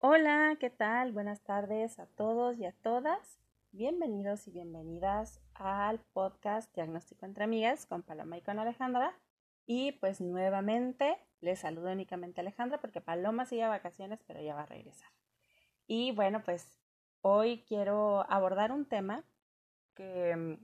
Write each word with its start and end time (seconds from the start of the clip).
Hola, 0.00 0.56
¿qué 0.60 0.70
tal? 0.70 1.10
Buenas 1.10 1.40
tardes 1.40 1.98
a 1.98 2.06
todos 2.06 2.56
y 2.56 2.64
a 2.64 2.70
todas. 2.70 3.40
Bienvenidos 3.72 4.46
y 4.46 4.52
bienvenidas 4.52 5.40
al 5.54 5.98
podcast 6.12 6.72
Diagnóstico 6.72 7.26
entre 7.26 7.42
Amigas 7.42 7.84
con 7.84 8.04
Paloma 8.04 8.38
y 8.38 8.42
con 8.42 8.60
Alejandra. 8.60 9.18
Y 9.66 9.90
pues 9.98 10.20
nuevamente 10.20 11.18
les 11.40 11.58
saludo 11.58 11.90
únicamente 11.90 12.40
a 12.40 12.42
Alejandra 12.42 12.80
porque 12.80 13.00
Paloma 13.00 13.44
sigue 13.44 13.64
a 13.64 13.68
vacaciones, 13.68 14.22
pero 14.24 14.40
ya 14.40 14.54
va 14.54 14.62
a 14.62 14.66
regresar. 14.66 15.10
Y 15.88 16.12
bueno, 16.12 16.44
pues 16.44 16.78
hoy 17.20 17.64
quiero 17.66 18.24
abordar 18.30 18.70
un 18.70 18.84
tema 18.86 19.24
que, 19.96 20.60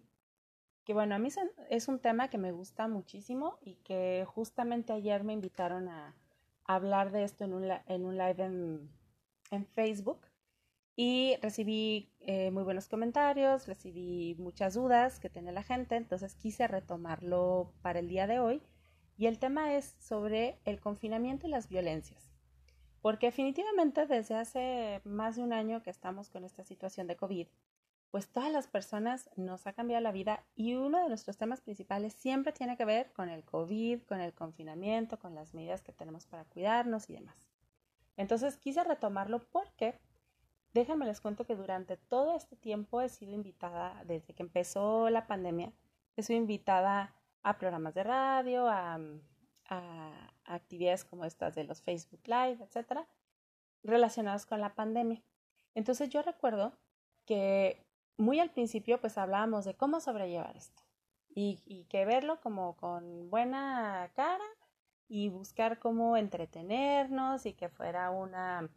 que 0.85 0.95
bueno, 0.95 1.17
a 1.17 1.19
mí 1.19 1.31
es 1.71 1.89
un 1.89 1.99
tema 1.99 2.31
que 2.31 2.39
me 2.39 2.53
gusta 2.53 2.87
muchísimo 2.87 3.59
y 3.63 3.75
que 3.83 4.25
justamente 4.29 4.93
ayer 4.93 5.25
me 5.25 5.33
invitaron 5.33 5.89
a, 5.89 6.15
hablar 6.67 7.11
de 7.11 7.25
esto 7.25 7.45
en 7.45 7.53
un, 7.53 7.69
en 7.87 8.05
un 8.07 8.17
live 8.17 8.43
en, 8.43 8.91
en 9.51 9.67
Facebook 9.67 10.21
y 10.97 11.37
recibí 11.43 12.13
eh, 12.21 12.51
muy 12.53 12.63
buenos 12.63 12.89
comentarios, 12.89 13.67
recibí 13.67 14.37
muchas 14.39 14.75
dudas 14.75 15.19
que 15.19 15.29
tiene 15.29 15.51
la 15.53 15.63
gente, 15.63 15.97
entonces 15.97 16.37
quise 16.37 16.69
retomarlo 16.69 17.73
para 17.83 17.99
el 17.99 18.09
día 18.09 18.27
de 18.27 18.39
hoy. 18.39 18.63
Y 19.17 19.27
el 19.27 19.39
tema 19.39 19.75
es 19.75 19.97
sobre 19.99 20.59
el 20.65 20.81
confinamiento 20.81 21.47
y 21.47 21.51
las 21.51 21.69
violencias. 21.69 22.33
Porque 23.01 23.27
definitivamente 23.27 24.07
desde 24.07 24.35
hace 24.35 25.01
más 25.05 25.37
de 25.37 25.43
un 25.43 25.53
año 25.53 25.83
que 25.83 25.91
estamos 25.91 26.31
con 26.31 26.45
esta 26.45 26.65
situación 26.65 27.07
de 27.07 27.17
COVID, 27.17 27.47
pues 28.11 28.29
todas 28.29 28.53
las 28.53 28.69
personas 28.69 29.29
nos 29.37 29.67
ha 29.67 29.73
cambiado 29.73 30.01
la 30.01 30.13
vida 30.13 30.45
y 30.55 30.75
uno 30.75 31.03
de 31.03 31.09
nuestros 31.09 31.37
temas 31.37 31.61
principales 31.61 32.15
siempre 32.15 32.53
tiene 32.53 32.77
que 32.77 32.85
ver 32.85 33.13
con 33.13 33.29
el 33.29 33.45
COVID, 33.45 34.03
con 34.03 34.21
el 34.21 34.33
confinamiento, 34.33 35.19
con 35.19 35.35
las 35.35 35.53
medidas 35.53 35.83
que 35.83 35.93
tenemos 35.93 36.27
para 36.27 36.45
cuidarnos 36.45 37.11
y 37.11 37.15
demás. 37.15 37.54
Entonces 38.17 38.57
quise 38.57 38.85
retomarlo 38.85 39.41
porque 39.51 39.99
déjenme 40.73 41.07
les 41.07 41.21
cuento 41.21 41.47
que 41.47 41.57
durante 41.57 41.97
todo 41.97 42.37
este 42.37 42.57
tiempo 42.57 43.01
he 43.01 43.09
sido 43.09 43.33
invitada, 43.33 44.03
desde 44.05 44.35
que 44.35 44.43
empezó 44.43 45.09
la 45.11 45.27
pandemia, 45.27 45.73
he 46.17 46.23
sido 46.23 46.39
invitada 46.39 47.15
a 47.43 47.59
programas 47.59 47.95
de 47.95 48.05
radio, 48.05 48.69
a, 48.69 48.99
actividades 50.45 51.05
como 51.05 51.25
estas 51.25 51.55
de 51.55 51.65
los 51.65 51.83
Facebook 51.83 52.21
Live, 52.27 52.59
etcétera, 52.63 53.09
relacionadas 53.83 54.47
con 54.47 54.61
la 54.61 54.75
pandemia. 54.75 55.23
Entonces 55.75 56.11
yo 56.11 56.23
recuerdo 56.23 56.79
que 57.25 57.85
muy 58.17 58.41
al 58.41 58.51
principio 58.51 59.01
pues 59.01 59.19
hablábamos 59.19 59.65
de 59.65 59.75
cómo 59.75 60.01
sobrellevar 60.01 60.57
esto 60.57 60.83
y, 61.35 61.87
que 61.89 62.05
verlo 62.05 62.41
como 62.41 62.77
con 62.77 63.31
buena 63.31 64.11
cara 64.15 64.45
y 65.09 65.29
buscar 65.29 65.79
cómo 65.79 66.17
entretenernos 66.17 67.47
y 67.47 67.53
que 67.53 67.69
fuera 67.69 68.11
una, 68.11 68.69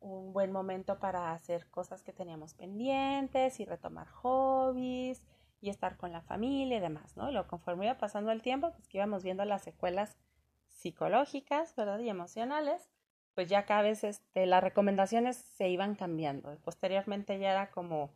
un 0.00 0.32
buen 0.32 0.52
momento 0.52 0.98
para 0.98 1.32
hacer 1.32 1.66
cosas 1.68 2.02
que 2.02 2.12
teníamos 2.12 2.54
pendientes 2.54 3.60
y 3.60 3.64
retomar 3.64 4.08
hobbies 4.08 5.22
y 5.60 5.68
estar 5.68 5.96
con 5.96 6.12
la 6.12 6.22
familia 6.22 6.78
y 6.78 6.80
demás, 6.80 7.16
¿no? 7.16 7.30
Lo 7.30 7.46
conforme 7.46 7.86
iba 7.86 7.98
pasando 7.98 8.32
el 8.32 8.42
tiempo, 8.42 8.72
pues 8.72 8.88
que 8.88 8.98
íbamos 8.98 9.22
viendo 9.22 9.44
las 9.44 9.62
secuelas 9.62 10.16
psicológicas, 10.68 11.76
¿verdad? 11.76 11.98
Y 11.98 12.08
emocionales, 12.08 12.88
pues 13.34 13.48
ya 13.48 13.66
cada 13.66 13.82
vez 13.82 14.02
este, 14.04 14.46
las 14.46 14.62
recomendaciones 14.62 15.36
se 15.36 15.68
iban 15.68 15.94
cambiando. 15.94 16.56
Posteriormente 16.64 17.38
ya 17.38 17.52
era 17.52 17.70
como, 17.70 18.10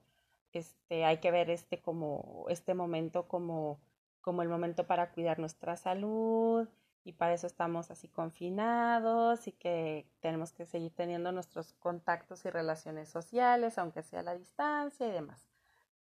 este, 0.53 1.05
hay 1.05 1.19
que 1.19 1.31
ver 1.31 1.51
este 1.51 1.83
como, 1.83 2.47
este 2.49 2.75
momento 2.75 3.28
como, 3.28 3.81
como 4.23 4.43
el 4.43 4.49
momento 4.49 4.87
para 4.87 5.12
cuidar 5.12 5.39
nuestra 5.39 5.77
salud, 5.77 6.69
y 7.05 7.12
para 7.12 7.34
eso 7.34 7.47
estamos 7.47 7.91
así 7.91 8.08
confinados 8.08 9.47
y 9.47 9.52
que 9.52 10.06
tenemos 10.20 10.52
que 10.52 10.64
seguir 10.64 10.91
teniendo 10.94 11.33
nuestros 11.33 11.74
contactos 11.74 12.44
y 12.47 12.50
relaciones 12.50 13.10
sociales, 13.10 13.77
aunque 13.77 14.02
sea 14.02 14.20
a 14.20 14.24
la 14.24 14.34
distancia 14.34 15.06
y 15.06 15.10
demás. 15.12 15.47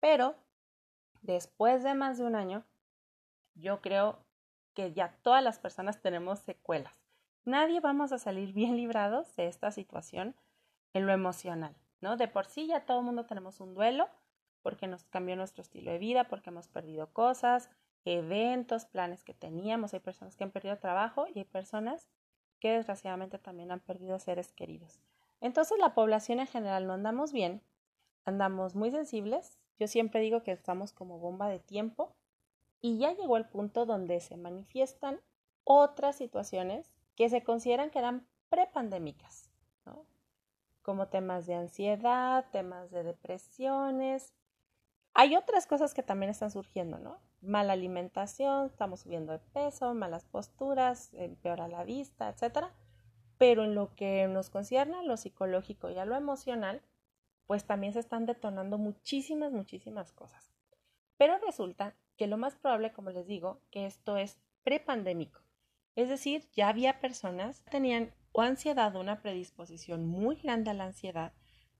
Pero 0.00 0.34
después 1.20 1.82
de 1.82 1.94
más 1.94 2.16
de 2.16 2.24
un 2.24 2.34
año, 2.34 2.64
yo 3.54 3.82
creo 3.82 4.18
que 4.72 4.92
ya 4.92 5.14
todas 5.22 5.44
las 5.44 5.58
personas 5.58 6.00
tenemos 6.00 6.38
secuelas. 6.40 6.94
Nadie 7.44 7.80
vamos 7.80 8.12
a 8.12 8.18
salir 8.18 8.52
bien 8.52 8.76
librados 8.76 9.34
de 9.36 9.46
esta 9.46 9.70
situación 9.70 10.34
en 10.94 11.06
lo 11.06 11.12
emocional, 11.12 11.76
¿no? 12.00 12.16
De 12.16 12.28
por 12.28 12.46
sí 12.46 12.66
ya 12.66 12.86
todo 12.86 13.00
el 13.00 13.04
mundo 13.04 13.26
tenemos 13.26 13.60
un 13.60 13.74
duelo 13.74 14.08
porque 14.62 14.86
nos 14.86 15.04
cambió 15.04 15.36
nuestro 15.36 15.62
estilo 15.62 15.90
de 15.90 15.98
vida, 15.98 16.24
porque 16.24 16.50
hemos 16.50 16.68
perdido 16.68 17.12
cosas, 17.12 17.70
eventos, 18.04 18.84
planes 18.86 19.24
que 19.24 19.34
teníamos. 19.34 19.94
Hay 19.94 20.00
personas 20.00 20.36
que 20.36 20.44
han 20.44 20.50
perdido 20.50 20.78
trabajo 20.78 21.26
y 21.34 21.38
hay 21.38 21.44
personas 21.44 22.08
que 22.60 22.72
desgraciadamente 22.72 23.38
también 23.38 23.70
han 23.70 23.80
perdido 23.80 24.18
seres 24.18 24.52
queridos. 24.52 25.00
Entonces 25.40 25.78
la 25.78 25.94
población 25.94 26.40
en 26.40 26.46
general 26.46 26.86
no 26.86 26.94
andamos 26.94 27.32
bien, 27.32 27.62
andamos 28.24 28.74
muy 28.74 28.90
sensibles. 28.90 29.58
Yo 29.78 29.86
siempre 29.86 30.20
digo 30.20 30.42
que 30.42 30.52
estamos 30.52 30.92
como 30.92 31.18
bomba 31.18 31.48
de 31.48 31.60
tiempo 31.60 32.14
y 32.80 32.98
ya 32.98 33.12
llegó 33.12 33.36
el 33.36 33.46
punto 33.46 33.86
donde 33.86 34.20
se 34.20 34.36
manifiestan 34.36 35.20
otras 35.64 36.16
situaciones 36.16 36.90
que 37.14 37.28
se 37.28 37.42
consideran 37.42 37.90
que 37.90 37.98
eran 37.98 38.26
prepandémicas, 38.48 39.50
¿no? 39.84 40.04
como 40.88 41.08
temas 41.08 41.46
de 41.46 41.54
ansiedad, 41.54 42.46
temas 42.50 42.90
de 42.90 43.02
depresiones. 43.02 44.32
Hay 45.12 45.36
otras 45.36 45.66
cosas 45.66 45.92
que 45.92 46.02
también 46.02 46.30
están 46.30 46.50
surgiendo, 46.50 46.98
¿no? 46.98 47.18
Mala 47.40 47.72
alimentación, 47.72 48.66
estamos 48.66 49.00
subiendo 49.00 49.32
de 49.32 49.38
peso, 49.38 49.94
malas 49.94 50.24
posturas, 50.24 51.12
empeora 51.14 51.68
la 51.68 51.84
vista, 51.84 52.28
etcétera. 52.28 52.72
Pero 53.38 53.64
en 53.64 53.74
lo 53.74 53.94
que 53.94 54.26
nos 54.28 54.50
concierne 54.50 54.96
a 54.96 55.02
lo 55.02 55.16
psicológico 55.16 55.90
y 55.90 55.98
a 55.98 56.04
lo 56.04 56.16
emocional, 56.16 56.82
pues 57.46 57.64
también 57.64 57.92
se 57.92 58.00
están 58.00 58.26
detonando 58.26 58.78
muchísimas, 58.78 59.52
muchísimas 59.52 60.12
cosas. 60.12 60.52
Pero 61.16 61.38
resulta 61.38 61.94
que 62.16 62.26
lo 62.26 62.36
más 62.36 62.56
probable, 62.56 62.92
como 62.92 63.10
les 63.10 63.26
digo, 63.26 63.60
que 63.70 63.86
esto 63.86 64.16
es 64.16 64.40
prepandémico. 64.64 65.40
Es 65.96 66.08
decir, 66.08 66.48
ya 66.52 66.68
había 66.68 67.00
personas 67.00 67.62
que 67.62 67.70
tenían 67.70 68.12
o 68.32 68.42
ansiedad 68.42 68.94
una 68.96 69.22
predisposición 69.22 70.06
muy 70.06 70.36
grande 70.36 70.70
a 70.70 70.74
la 70.74 70.84
ansiedad, 70.84 71.32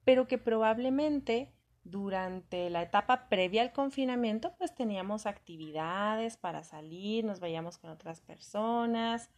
pero 0.04 0.26
que 0.26 0.38
probablemente 0.38 1.52
durante 1.90 2.70
la 2.70 2.82
etapa 2.82 3.28
previa 3.28 3.62
al 3.62 3.72
confinamiento, 3.72 4.54
pues 4.56 4.74
teníamos 4.74 5.26
actividades 5.26 6.36
para 6.36 6.62
salir, 6.62 7.24
nos 7.24 7.40
veíamos 7.40 7.78
con 7.78 7.90
otras 7.90 8.20
personas, 8.20 9.30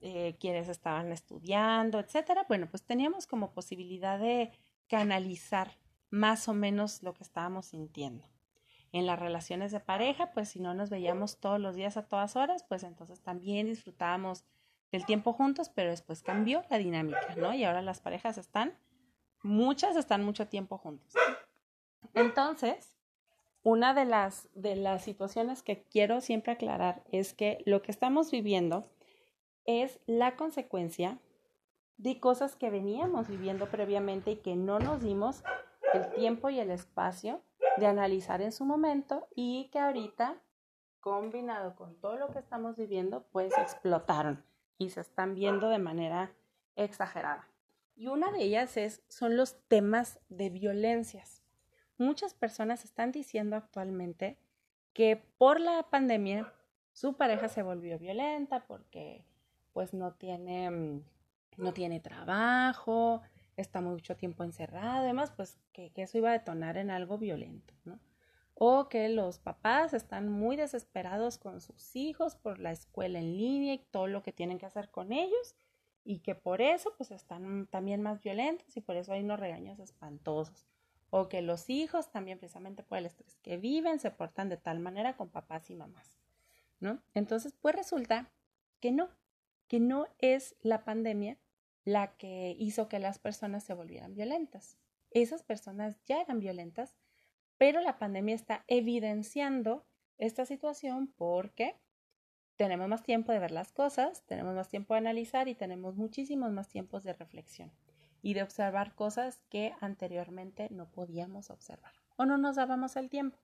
eh, 0.00 0.36
quienes 0.38 0.68
estaban 0.68 1.12
estudiando, 1.12 1.98
etcétera. 1.98 2.44
Bueno, 2.48 2.68
pues 2.70 2.82
teníamos 2.82 3.26
como 3.26 3.52
posibilidad 3.52 4.18
de 4.18 4.50
canalizar 4.88 5.78
más 6.10 6.48
o 6.48 6.54
menos 6.54 7.02
lo 7.02 7.14
que 7.14 7.24
estábamos 7.24 7.66
sintiendo. 7.66 8.24
En 8.92 9.06
las 9.06 9.18
relaciones 9.18 9.72
de 9.72 9.80
pareja, 9.80 10.30
pues 10.32 10.50
si 10.50 10.60
no 10.60 10.74
nos 10.74 10.90
veíamos 10.90 11.40
todos 11.40 11.58
los 11.58 11.74
días 11.74 11.96
a 11.96 12.06
todas 12.06 12.36
horas, 12.36 12.64
pues 12.68 12.84
entonces 12.84 13.20
también 13.20 13.66
disfrutábamos 13.66 14.44
del 14.92 15.04
tiempo 15.06 15.32
juntos, 15.32 15.68
pero 15.68 15.90
después 15.90 16.22
cambió 16.22 16.62
la 16.70 16.78
dinámica, 16.78 17.34
¿no? 17.36 17.52
Y 17.52 17.64
ahora 17.64 17.82
las 17.82 18.00
parejas 18.00 18.38
están, 18.38 18.78
muchas 19.42 19.96
están 19.96 20.24
mucho 20.24 20.46
tiempo 20.46 20.78
juntos. 20.78 21.14
Entonces, 22.12 22.96
una 23.62 23.94
de 23.94 24.04
las, 24.04 24.48
de 24.54 24.76
las 24.76 25.02
situaciones 25.02 25.62
que 25.62 25.84
quiero 25.84 26.20
siempre 26.20 26.52
aclarar 26.52 27.02
es 27.10 27.32
que 27.32 27.62
lo 27.64 27.80
que 27.80 27.90
estamos 27.90 28.30
viviendo 28.30 28.84
es 29.64 29.98
la 30.06 30.36
consecuencia 30.36 31.18
de 31.96 32.20
cosas 32.20 32.56
que 32.56 32.70
veníamos 32.70 33.28
viviendo 33.28 33.70
previamente 33.70 34.32
y 34.32 34.36
que 34.36 34.56
no 34.56 34.78
nos 34.78 35.02
dimos 35.02 35.42
el 35.94 36.10
tiempo 36.10 36.50
y 36.50 36.58
el 36.58 36.70
espacio 36.70 37.40
de 37.78 37.86
analizar 37.86 38.42
en 38.42 38.52
su 38.52 38.64
momento 38.64 39.28
y 39.34 39.70
que 39.72 39.78
ahorita, 39.78 40.42
combinado 41.00 41.74
con 41.76 41.98
todo 42.00 42.16
lo 42.16 42.30
que 42.30 42.40
estamos 42.40 42.76
viviendo, 42.76 43.24
pues 43.32 43.56
explotaron 43.58 44.44
y 44.78 44.90
se 44.90 45.00
están 45.00 45.34
viendo 45.34 45.68
de 45.68 45.78
manera 45.78 46.32
exagerada. 46.76 47.48
Y 47.96 48.08
una 48.08 48.32
de 48.32 48.42
ellas 48.42 48.76
es, 48.76 49.02
son 49.08 49.36
los 49.36 49.56
temas 49.68 50.18
de 50.28 50.50
violencias. 50.50 51.43
Muchas 51.98 52.34
personas 52.34 52.84
están 52.84 53.12
diciendo 53.12 53.54
actualmente 53.56 54.36
que 54.92 55.16
por 55.38 55.60
la 55.60 55.82
pandemia 55.90 56.52
su 56.92 57.16
pareja 57.16 57.48
se 57.48 57.62
volvió 57.62 57.98
violenta 57.98 58.66
porque 58.66 59.24
pues 59.72 59.94
no 59.94 60.12
tiene, 60.14 60.70
mm, 60.70 61.04
no 61.58 61.72
tiene 61.72 62.00
trabajo, 62.00 63.20
está 63.56 63.80
mucho 63.80 64.16
tiempo 64.16 64.44
encerrado, 64.44 65.04
además 65.04 65.32
pues 65.36 65.58
que, 65.72 65.90
que, 65.92 66.02
eso 66.02 66.18
iba 66.18 66.30
a 66.30 66.38
detonar 66.38 66.76
en 66.76 66.90
algo 66.90 67.18
violento, 67.18 67.74
¿no? 67.84 68.00
O 68.54 68.88
que 68.88 69.08
los 69.08 69.38
papás 69.38 69.94
están 69.94 70.28
muy 70.28 70.56
desesperados 70.56 71.38
con 71.38 71.60
sus 71.60 71.96
hijos 71.96 72.36
por 72.36 72.60
la 72.60 72.70
escuela 72.70 73.18
en 73.18 73.36
línea 73.36 73.74
y 73.74 73.78
todo 73.78 74.06
lo 74.06 74.22
que 74.22 74.32
tienen 74.32 74.58
que 74.58 74.66
hacer 74.66 74.90
con 74.90 75.12
ellos 75.12 75.56
y 76.04 76.20
que 76.20 76.34
por 76.34 76.60
eso 76.60 76.92
pues 76.96 77.10
están 77.10 77.66
también 77.66 78.02
más 78.02 78.20
violentos 78.20 78.76
y 78.76 78.80
por 78.80 78.96
eso 78.96 79.12
hay 79.12 79.22
unos 79.24 79.40
regaños 79.40 79.80
espantosos 79.80 80.68
o 81.16 81.28
que 81.28 81.42
los 81.42 81.70
hijos 81.70 82.10
también 82.10 82.40
precisamente 82.40 82.82
por 82.82 82.98
el 82.98 83.06
estrés 83.06 83.36
que 83.36 83.56
viven 83.56 84.00
se 84.00 84.10
portan 84.10 84.48
de 84.48 84.56
tal 84.56 84.80
manera 84.80 85.16
con 85.16 85.30
papás 85.30 85.70
y 85.70 85.76
mamás, 85.76 86.18
¿no? 86.80 87.04
Entonces, 87.14 87.54
pues 87.60 87.76
resulta 87.76 88.32
que 88.80 88.90
no, 88.90 89.08
que 89.68 89.78
no 89.78 90.08
es 90.18 90.56
la 90.60 90.82
pandemia 90.82 91.38
la 91.84 92.16
que 92.16 92.56
hizo 92.58 92.88
que 92.88 92.98
las 92.98 93.20
personas 93.20 93.62
se 93.62 93.74
volvieran 93.74 94.16
violentas. 94.16 94.76
Esas 95.12 95.44
personas 95.44 96.02
ya 96.04 96.20
eran 96.20 96.40
violentas, 96.40 96.96
pero 97.58 97.80
la 97.80 97.96
pandemia 97.96 98.34
está 98.34 98.64
evidenciando 98.66 99.86
esta 100.18 100.44
situación 100.44 101.14
porque 101.16 101.76
tenemos 102.56 102.88
más 102.88 103.04
tiempo 103.04 103.30
de 103.30 103.38
ver 103.38 103.52
las 103.52 103.70
cosas, 103.70 104.26
tenemos 104.26 104.56
más 104.56 104.68
tiempo 104.68 104.94
de 104.94 104.98
analizar 104.98 105.46
y 105.46 105.54
tenemos 105.54 105.94
muchísimos 105.94 106.50
más 106.50 106.68
tiempos 106.68 107.04
de 107.04 107.12
reflexión 107.12 107.70
y 108.24 108.32
de 108.32 108.42
observar 108.42 108.94
cosas 108.94 109.42
que 109.50 109.74
anteriormente 109.82 110.68
no 110.70 110.90
podíamos 110.90 111.50
observar 111.50 111.92
o 112.16 112.24
no 112.24 112.38
nos 112.38 112.56
dábamos 112.56 112.96
el 112.96 113.10
tiempo. 113.10 113.38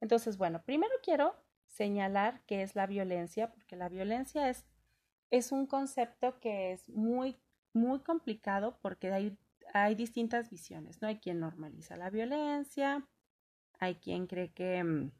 Entonces, 0.00 0.36
bueno, 0.36 0.62
primero 0.64 0.92
quiero 1.00 1.36
señalar 1.68 2.42
qué 2.46 2.62
es 2.62 2.74
la 2.74 2.88
violencia, 2.88 3.52
porque 3.52 3.76
la 3.76 3.88
violencia 3.88 4.50
es, 4.50 4.66
es 5.30 5.52
un 5.52 5.66
concepto 5.66 6.40
que 6.40 6.72
es 6.72 6.88
muy, 6.88 7.36
muy 7.72 8.00
complicado 8.00 8.76
porque 8.82 9.12
hay, 9.12 9.38
hay 9.72 9.94
distintas 9.94 10.50
visiones, 10.50 11.00
¿no? 11.00 11.06
Hay 11.06 11.20
quien 11.20 11.38
normaliza 11.38 11.96
la 11.96 12.10
violencia, 12.10 13.06
hay 13.78 13.94
quien 13.94 14.26
cree 14.26 14.50
que 14.50 14.82
mm, 14.82 15.12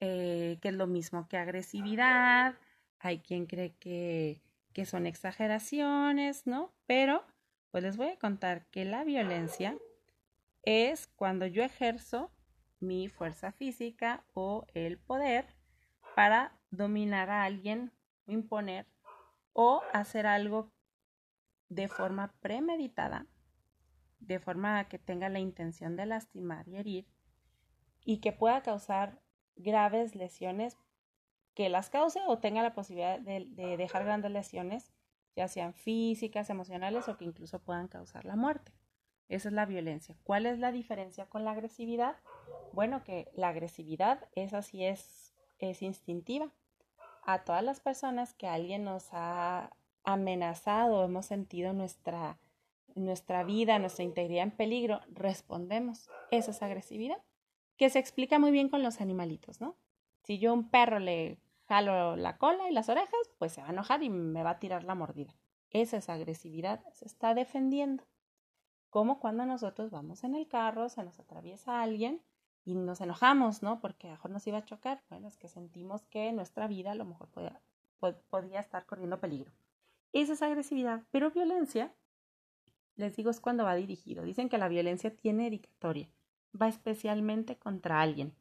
eh, 0.00 0.58
que 0.62 0.68
es 0.68 0.74
lo 0.74 0.86
mismo 0.86 1.28
que 1.28 1.36
agresividad, 1.36 2.54
hay 3.00 3.18
quien 3.18 3.44
cree 3.44 3.74
que, 3.74 4.40
que 4.72 4.86
son 4.86 5.06
exageraciones, 5.06 6.46
¿no? 6.46 6.72
Pero, 6.86 7.22
pues 7.76 7.84
les 7.84 7.98
voy 7.98 8.08
a 8.08 8.18
contar 8.18 8.64
que 8.70 8.86
la 8.86 9.04
violencia 9.04 9.76
es 10.62 11.08
cuando 11.08 11.44
yo 11.44 11.62
ejerzo 11.62 12.32
mi 12.80 13.08
fuerza 13.08 13.52
física 13.52 14.24
o 14.32 14.64
el 14.72 14.96
poder 14.96 15.44
para 16.14 16.58
dominar 16.70 17.28
a 17.28 17.44
alguien, 17.44 17.92
imponer 18.26 18.86
o 19.52 19.82
hacer 19.92 20.26
algo 20.26 20.72
de 21.68 21.88
forma 21.88 22.32
premeditada, 22.40 23.26
de 24.20 24.38
forma 24.38 24.88
que 24.88 24.98
tenga 24.98 25.28
la 25.28 25.40
intención 25.40 25.96
de 25.96 26.06
lastimar 26.06 26.66
y 26.68 26.76
herir 26.76 27.06
y 28.06 28.22
que 28.22 28.32
pueda 28.32 28.62
causar 28.62 29.20
graves 29.54 30.14
lesiones 30.14 30.78
que 31.52 31.68
las 31.68 31.90
cause 31.90 32.20
o 32.26 32.38
tenga 32.38 32.62
la 32.62 32.72
posibilidad 32.72 33.20
de, 33.20 33.76
dejar 33.76 34.06
grandes 34.06 34.30
lesiones, 34.30 34.94
ya 35.36 35.48
sean 35.48 35.74
físicas, 35.74 36.50
emocionales 36.50 37.08
o 37.08 37.16
que 37.16 37.24
incluso 37.24 37.60
puedan 37.60 37.88
causar 37.88 38.24
la 38.24 38.36
muerte. 38.36 38.72
Esa 39.28 39.48
es 39.48 39.54
la 39.54 39.66
violencia. 39.66 40.16
¿Cuál 40.24 40.46
es 40.46 40.58
la 40.58 40.72
diferencia 40.72 41.26
con 41.26 41.44
la 41.44 41.52
agresividad? 41.52 42.16
Bueno, 42.72 43.04
que 43.04 43.28
la 43.34 43.48
agresividad, 43.48 44.28
esa 44.34 44.62
sí 44.62 44.84
es, 44.84 45.34
es 45.58 45.82
instintiva. 45.82 46.50
A 47.22 47.44
todas 47.44 47.62
las 47.62 47.80
personas 47.80 48.34
que 48.34 48.46
alguien 48.46 48.84
nos 48.84 49.08
ha 49.12 49.70
amenazado, 50.04 51.04
hemos 51.04 51.26
sentido 51.26 51.72
nuestra, 51.72 52.38
nuestra 52.94 53.42
vida, 53.44 53.78
nuestra 53.78 54.04
integridad 54.04 54.44
en 54.44 54.52
peligro, 54.52 55.00
respondemos. 55.08 56.08
Esa 56.30 56.52
es 56.52 56.62
agresividad 56.62 57.18
que 57.76 57.90
se 57.90 57.98
explica 57.98 58.38
muy 58.38 58.50
bien 58.50 58.68
con 58.68 58.82
los 58.82 59.00
animalitos, 59.00 59.60
¿no? 59.60 59.76
Si 60.22 60.38
yo 60.38 60.50
a 60.50 60.54
un 60.54 60.70
perro 60.70 60.98
le 60.98 61.38
jalo 61.68 62.16
la 62.16 62.38
cola 62.38 62.68
y 62.68 62.72
las 62.72 62.88
orejas, 62.88 63.30
pues 63.38 63.52
se 63.52 63.60
va 63.60 63.68
a 63.68 63.72
enojar 63.72 64.02
y 64.02 64.10
me 64.10 64.42
va 64.42 64.50
a 64.50 64.58
tirar 64.58 64.84
la 64.84 64.94
mordida. 64.94 65.34
Esa 65.70 65.96
es 65.98 66.08
agresividad, 66.08 66.82
se 66.92 67.06
está 67.06 67.34
defendiendo. 67.34 68.04
Como 68.90 69.20
cuando 69.20 69.44
nosotros 69.44 69.90
vamos 69.90 70.24
en 70.24 70.34
el 70.34 70.48
carro, 70.48 70.88
se 70.88 71.02
nos 71.02 71.18
atraviesa 71.18 71.82
alguien 71.82 72.22
y 72.64 72.74
nos 72.74 73.00
enojamos, 73.00 73.62
¿no? 73.62 73.80
Porque 73.80 74.06
a 74.06 74.10
lo 74.10 74.16
mejor 74.16 74.30
nos 74.30 74.46
iba 74.46 74.58
a 74.58 74.64
chocar. 74.64 75.02
Bueno, 75.10 75.28
es 75.28 75.36
que 75.36 75.48
sentimos 75.48 76.06
que 76.06 76.32
nuestra 76.32 76.66
vida 76.66 76.92
a 76.92 76.94
lo 76.94 77.04
mejor 77.04 77.28
podía, 77.28 77.60
podía 78.30 78.60
estar 78.60 78.86
corriendo 78.86 79.20
peligro. 79.20 79.52
Esa 80.12 80.32
es 80.32 80.42
agresividad, 80.42 81.02
pero 81.10 81.30
violencia, 81.30 81.92
les 82.94 83.14
digo, 83.16 83.30
es 83.30 83.40
cuando 83.40 83.64
va 83.64 83.74
dirigido. 83.74 84.22
Dicen 84.22 84.48
que 84.48 84.56
la 84.56 84.68
violencia 84.68 85.14
tiene 85.14 85.44
dedicatoria 85.44 86.08
va 86.60 86.68
especialmente 86.68 87.56
contra 87.56 88.00
alguien. 88.00 88.34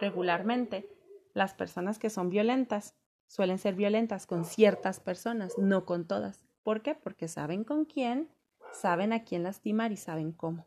Regularmente, 0.00 0.88
las 1.36 1.52
personas 1.52 1.98
que 1.98 2.08
son 2.08 2.30
violentas 2.30 2.96
suelen 3.26 3.58
ser 3.58 3.74
violentas 3.74 4.26
con 4.26 4.46
ciertas 4.46 5.00
personas, 5.00 5.52
no 5.58 5.84
con 5.84 6.06
todas. 6.06 6.46
¿Por 6.62 6.80
qué? 6.80 6.94
Porque 6.94 7.28
saben 7.28 7.62
con 7.62 7.84
quién, 7.84 8.30
saben 8.72 9.12
a 9.12 9.22
quién 9.22 9.42
lastimar 9.42 9.92
y 9.92 9.98
saben 9.98 10.32
cómo. 10.32 10.66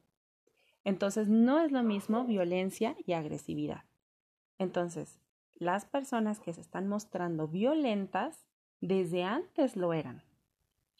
Entonces, 0.83 1.27
no 1.27 1.59
es 1.59 1.71
lo 1.71 1.81
mismo 1.81 2.23
violencia 2.23 2.95
y 3.03 3.13
agresividad. 3.13 3.85
Entonces, 4.59 5.19
las 5.55 5.85
personas 5.85 6.39
que 6.39 6.53
se 6.53 6.61
están 6.61 6.87
mostrando 6.87 7.47
violentas 7.47 8.45
desde 8.79 9.23
antes 9.23 9.75
lo 9.75 9.93
eran. 9.93 10.21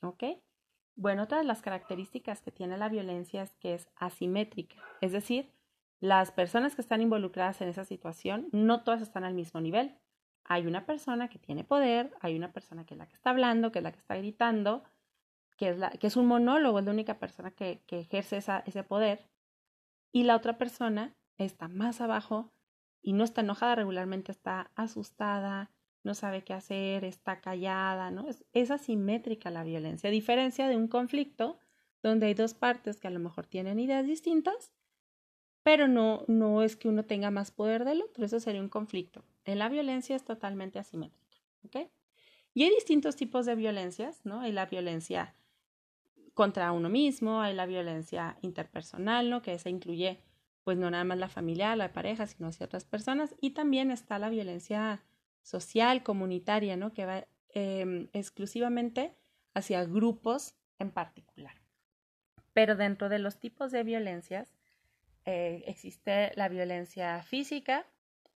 ¿Ok? 0.01 0.23
Bueno, 0.95 1.23
otra 1.23 1.37
de 1.37 1.43
las 1.43 1.61
características 1.61 2.41
que 2.41 2.51
tiene 2.51 2.75
la 2.75 2.89
violencia 2.89 3.43
es 3.43 3.51
que 3.59 3.75
es 3.75 3.87
asimétrica, 3.97 4.77
es 4.99 5.11
decir, 5.11 5.51
las 5.99 6.31
personas 6.31 6.75
que 6.75 6.81
están 6.81 7.01
involucradas 7.01 7.61
en 7.61 7.67
esa 7.67 7.83
situación, 7.83 8.47
no 8.51 8.83
todas 8.83 9.01
están 9.01 9.23
al 9.23 9.33
mismo 9.33 9.59
nivel. 9.59 9.97
Hay 10.45 10.65
una 10.65 10.85
persona 10.85 11.27
que 11.27 11.39
tiene 11.39 11.63
poder, 11.63 12.13
hay 12.21 12.35
una 12.35 12.51
persona 12.53 12.85
que 12.85 12.93
es 12.93 12.97
la 12.97 13.07
que 13.07 13.15
está 13.15 13.31
hablando, 13.31 13.71
que 13.71 13.79
es 13.79 13.83
la 13.83 13.91
que 13.91 13.99
está 13.99 14.15
gritando, 14.15 14.83
que 15.57 15.69
es, 15.69 15.77
la, 15.77 15.89
que 15.91 16.07
es 16.07 16.15
un 16.15 16.25
monólogo, 16.25 16.79
es 16.79 16.85
la 16.85 16.91
única 16.91 17.19
persona 17.19 17.51
que, 17.51 17.83
que 17.85 17.99
ejerce 17.99 18.37
esa, 18.37 18.63
ese 18.65 18.83
poder. 18.83 19.29
Y 20.11 20.23
la 20.23 20.35
otra 20.35 20.57
persona 20.57 21.15
está 21.37 21.67
más 21.67 22.01
abajo 22.01 22.51
y 23.01 23.13
no 23.13 23.23
está 23.23 23.41
enojada 23.41 23.75
regularmente, 23.75 24.31
está 24.31 24.71
asustada, 24.75 25.69
no 26.03 26.13
sabe 26.13 26.43
qué 26.43 26.53
hacer, 26.53 27.03
está 27.03 27.41
callada, 27.41 28.09
¿no? 28.09 28.27
Es, 28.27 28.45
es 28.53 28.71
asimétrica 28.71 29.51
la 29.51 29.63
violencia, 29.63 30.07
a 30.07 30.11
diferencia 30.11 30.67
de 30.69 30.77
un 30.77 30.87
conflicto 30.87 31.59
donde 32.01 32.27
hay 32.27 32.33
dos 32.33 32.53
partes 32.53 32.99
que 32.99 33.09
a 33.09 33.11
lo 33.11 33.19
mejor 33.19 33.45
tienen 33.45 33.79
ideas 33.79 34.05
distintas 34.07 34.71
pero 35.69 35.87
no, 35.87 36.23
no 36.27 36.63
es 36.63 36.75
que 36.75 36.87
uno 36.87 37.05
tenga 37.05 37.29
más 37.29 37.51
poder 37.51 37.85
del 37.85 38.01
otro, 38.01 38.25
eso 38.25 38.39
sería 38.39 38.59
un 38.59 38.69
conflicto. 38.69 39.23
En 39.45 39.59
la 39.59 39.69
violencia 39.69 40.15
es 40.15 40.25
totalmente 40.25 40.79
asimétrica, 40.79 41.37
¿ok? 41.63 41.91
Y 42.55 42.63
hay 42.63 42.71
distintos 42.71 43.15
tipos 43.15 43.45
de 43.45 43.53
violencias, 43.53 44.25
¿no? 44.25 44.41
Hay 44.41 44.51
la 44.51 44.65
violencia 44.65 45.35
contra 46.33 46.71
uno 46.71 46.89
mismo, 46.89 47.43
hay 47.43 47.53
la 47.53 47.67
violencia 47.67 48.35
interpersonal, 48.41 49.29
¿no? 49.29 49.43
Que 49.43 49.53
esa 49.53 49.69
incluye, 49.69 50.23
pues, 50.63 50.75
no 50.75 50.89
nada 50.89 51.03
más 51.03 51.19
la 51.19 51.29
familia, 51.29 51.75
la 51.75 51.93
pareja, 51.93 52.25
sino 52.25 52.47
hacia 52.47 52.65
otras 52.65 52.85
personas. 52.85 53.35
Y 53.39 53.51
también 53.51 53.91
está 53.91 54.17
la 54.17 54.31
violencia 54.31 55.03
social, 55.43 56.01
comunitaria, 56.01 56.77
¿no? 56.77 56.93
Que 56.93 57.05
va 57.05 57.27
em, 57.49 58.09
exclusivamente 58.13 59.13
hacia 59.53 59.85
grupos 59.85 60.55
en 60.79 60.89
particular. 60.89 61.61
Pero 62.53 62.75
dentro 62.75 63.07
de 63.07 63.19
los 63.19 63.39
tipos 63.39 63.71
de 63.71 63.83
violencias, 63.83 64.58
eh, 65.31 65.63
existe 65.67 66.31
la 66.37 66.49
violencia 66.49 67.21
física, 67.21 67.85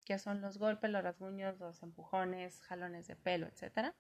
que 0.05 0.19
son 0.19 0.43
los 0.43 0.59
golpes, 0.59 0.91
los 0.91 1.03
rasguños, 1.03 1.59
los 1.59 1.83
empujones, 1.83 2.61
jalones 2.61 3.07
de 3.07 3.17
pelo, 3.17 3.47
etc. 3.47 3.95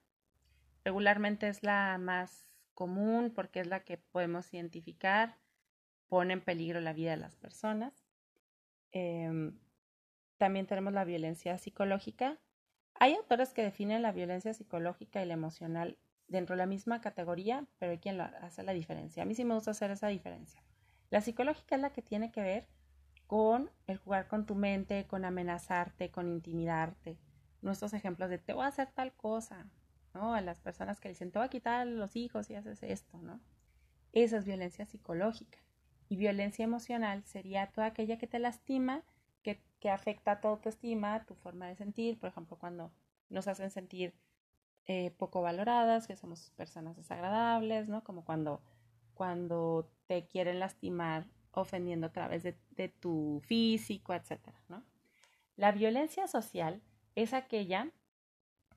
Regularmente 0.84 1.48
es 1.48 1.62
la 1.62 1.96
más 1.96 2.44
común 2.74 3.32
porque 3.34 3.60
es 3.60 3.66
la 3.66 3.80
que 3.80 3.96
podemos 3.96 4.52
identificar, 4.52 5.38
pone 6.06 6.34
en 6.34 6.42
peligro 6.42 6.82
la 6.82 6.92
vida 6.92 7.12
de 7.12 7.16
las 7.16 7.34
personas. 7.34 7.94
Em, 8.90 9.58
también 10.36 10.66
tenemos 10.66 10.92
la 10.92 11.04
violencia 11.04 11.56
psicológica. 11.56 12.38
Hay 12.92 13.14
autores 13.14 13.54
que 13.54 13.62
definen 13.62 14.02
la 14.02 14.12
violencia 14.12 14.52
psicológica 14.52 15.22
y 15.22 15.26
la 15.26 15.32
emocional 15.32 15.96
dentro 16.28 16.56
de 16.56 16.58
la 16.58 16.66
misma 16.66 17.00
categoría, 17.00 17.66
pero 17.78 17.92
hay 17.92 17.98
quien 17.98 18.20
hace 18.20 18.62
la 18.62 18.74
diferencia. 18.74 19.22
A 19.22 19.26
mí 19.26 19.34
sí 19.34 19.46
me 19.46 19.54
gusta 19.54 19.70
hacer 19.70 19.90
esa 19.92 20.08
diferencia. 20.08 20.62
La 21.08 21.22
psicológica 21.22 21.76
es 21.76 21.80
la 21.80 21.94
que 21.94 22.02
tiene 22.02 22.30
que 22.30 22.42
ver 22.42 22.68
con 23.32 23.70
el 23.86 23.96
jugar 23.96 24.28
con 24.28 24.44
tu 24.44 24.54
mente, 24.54 25.06
con 25.06 25.24
amenazarte, 25.24 26.10
con 26.10 26.28
intimidarte. 26.28 27.16
Nuestros 27.62 27.94
ejemplos 27.94 28.28
de 28.28 28.36
te 28.36 28.52
voy 28.52 28.64
a 28.64 28.66
hacer 28.66 28.90
tal 28.92 29.14
cosa, 29.14 29.70
¿no? 30.12 30.34
A 30.34 30.42
las 30.42 30.60
personas 30.60 31.00
que 31.00 31.08
dicen 31.08 31.30
te 31.32 31.38
voy 31.38 31.46
a 31.46 31.48
quitar 31.48 31.86
los 31.86 32.14
hijos 32.14 32.50
y 32.50 32.56
haces 32.56 32.82
esto, 32.82 33.16
¿no? 33.22 33.40
Esa 34.12 34.36
es 34.36 34.44
violencia 34.44 34.84
psicológica. 34.84 35.60
Y 36.10 36.16
violencia 36.16 36.62
emocional 36.62 37.24
sería 37.24 37.68
toda 37.68 37.86
aquella 37.86 38.18
que 38.18 38.26
te 38.26 38.38
lastima, 38.38 39.02
que, 39.42 39.62
que 39.80 39.88
afecta 39.88 40.32
a 40.32 40.40
tu 40.42 40.48
autoestima, 40.48 41.24
tu 41.24 41.34
forma 41.34 41.66
de 41.68 41.76
sentir, 41.76 42.20
por 42.20 42.28
ejemplo, 42.28 42.58
cuando 42.58 42.92
nos 43.30 43.48
hacen 43.48 43.70
sentir 43.70 44.12
eh, 44.84 45.10
poco 45.16 45.40
valoradas, 45.40 46.06
que 46.06 46.16
somos 46.16 46.50
personas 46.50 46.98
desagradables, 46.98 47.88
¿no? 47.88 48.04
Como 48.04 48.26
cuando, 48.26 48.60
cuando 49.14 49.90
te 50.06 50.26
quieren 50.26 50.60
lastimar 50.60 51.24
ofendiendo 51.60 52.06
a 52.06 52.12
través 52.12 52.42
de, 52.42 52.88
tu 52.88 53.40
físico, 53.44 54.14
etcétera, 54.14 54.60
¿no? 54.68 54.82
La 55.56 55.72
violencia 55.72 56.26
social 56.26 56.82
es 57.14 57.34
aquella 57.34 57.90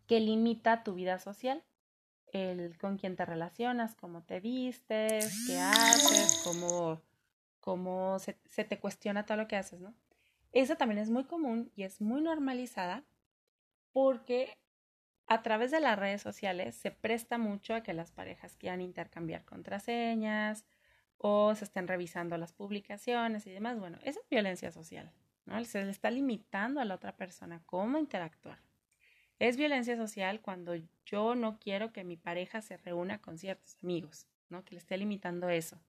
que 0.07 0.19
limita 0.19 0.83
tu 0.83 0.93
vida 0.93 1.17
social, 1.19 1.63
el 2.33 2.77
con 2.77 2.97
quién 2.97 3.15
te 3.15 3.25
relacionas, 3.25 3.95
cómo 3.95 4.23
te 4.23 4.39
vistes, 4.39 5.45
qué 5.47 5.57
haces, 5.57 6.41
cómo, 6.43 7.01
cómo 7.61 8.19
se, 8.19 8.37
se, 8.49 8.65
te 8.65 8.79
cuestiona 8.79 9.25
todo 9.25 9.37
lo 9.37 9.47
que 9.47 9.55
haces, 9.55 9.79
¿no? 9.79 9.95
Esa 10.51 10.75
también 10.75 10.99
es 10.99 11.09
muy 11.09 11.25
común 11.25 11.71
y 11.75 11.83
es 11.83 12.01
muy 12.01 12.21
normalizada 12.21 13.03
porque 13.93 14.57
a 15.27 15.41
través 15.41 15.71
de 15.71 15.79
las 15.79 15.97
redes 15.97 16.21
sociales 16.21 16.75
se 16.75 16.91
presta 16.91 17.37
mucho 17.37 17.73
a 17.73 17.81
que 17.81 17.93
las 17.93 18.11
parejas 18.11 18.55
quieran 18.57 18.81
intercambiar 18.81 19.45
contraseñas 19.45 20.65
o 21.17 21.55
se 21.55 21.65
estén 21.65 21.87
revisando 21.87 22.37
las 22.37 22.53
publicaciones 22.53 23.47
y 23.47 23.51
demás. 23.51 23.79
Bueno, 23.79 23.97
esa 24.03 24.19
es 24.19 24.29
violencia 24.29 24.71
social, 24.71 25.11
¿no? 25.45 25.63
Se 25.65 25.83
le 25.83 25.91
está 25.91 26.11
limitando 26.11 26.79
a 26.79 26.85
la 26.85 26.95
otra 26.95 27.15
persona 27.15 27.61
cómo 27.65 27.97
interactuar. 27.97 28.59
Es 29.39 29.57
violencia 29.57 29.97
social 29.97 30.41
cuando 30.41 30.75
yo 31.05 31.35
no 31.35 31.59
quiero 31.59 31.91
que 31.91 32.03
mi 32.03 32.15
pareja 32.15 32.61
se 32.61 32.77
reúna 32.77 33.21
con 33.21 33.37
ciertos 33.37 33.75
amigos, 33.83 34.27
¿no? 34.49 34.63
Que 34.63 34.75
le 34.75 34.79
esté 34.79 34.97
limitando 34.97 35.49
eso. 35.49 35.81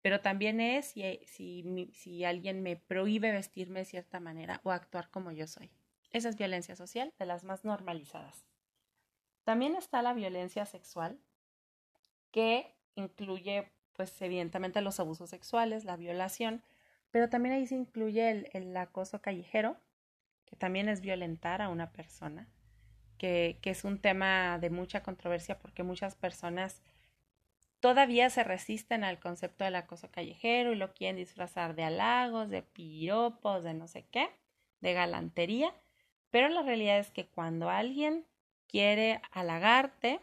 Pero 0.00 0.20
también 0.20 0.60
es 0.60 0.86
si, 0.86 1.20
si, 1.26 1.90
si 1.92 2.24
alguien 2.24 2.62
me 2.62 2.76
prohíbe 2.76 3.32
vestirme 3.32 3.80
de 3.80 3.86
cierta 3.86 4.20
manera 4.20 4.60
o 4.62 4.70
actuar 4.70 5.10
como 5.10 5.32
yo 5.32 5.46
soy. 5.46 5.70
Esa 6.10 6.28
es 6.28 6.36
violencia 6.36 6.76
social, 6.76 7.12
de 7.18 7.26
las 7.26 7.42
más 7.42 7.64
normalizadas. 7.64 8.46
También 9.42 9.74
está 9.74 10.00
la 10.00 10.14
violencia 10.14 10.64
sexual, 10.64 11.18
que 12.30 12.74
incluye, 12.94 13.72
pues, 13.96 14.20
evidentemente 14.22 14.80
los 14.80 15.00
abusos 15.00 15.30
sexuales, 15.30 15.84
la 15.84 15.96
violación, 15.96 16.62
pero 17.10 17.28
también 17.28 17.54
ahí 17.54 17.66
se 17.66 17.76
incluye 17.76 18.30
el, 18.30 18.48
el 18.52 18.76
acoso 18.76 19.20
callejero, 19.20 19.76
que 20.46 20.56
también 20.56 20.88
es 20.88 21.00
violentar 21.00 21.62
a 21.62 21.68
una 21.68 21.92
persona, 21.92 22.48
que, 23.18 23.58
que 23.62 23.70
es 23.70 23.84
un 23.84 24.00
tema 24.00 24.58
de 24.58 24.70
mucha 24.70 25.02
controversia 25.02 25.58
porque 25.58 25.82
muchas 25.82 26.16
personas 26.16 26.82
todavía 27.80 28.30
se 28.30 28.44
resisten 28.44 29.04
al 29.04 29.20
concepto 29.20 29.64
del 29.64 29.76
acoso 29.76 30.10
callejero 30.10 30.72
y 30.72 30.76
lo 30.76 30.92
quieren 30.94 31.16
disfrazar 31.16 31.74
de 31.74 31.84
halagos, 31.84 32.48
de 32.48 32.62
piropos, 32.62 33.62
de 33.62 33.74
no 33.74 33.86
sé 33.88 34.06
qué, 34.10 34.28
de 34.80 34.92
galantería, 34.94 35.72
pero 36.30 36.48
la 36.48 36.62
realidad 36.62 36.98
es 36.98 37.10
que 37.10 37.26
cuando 37.26 37.70
alguien 37.70 38.26
quiere 38.66 39.20
halagarte, 39.30 40.18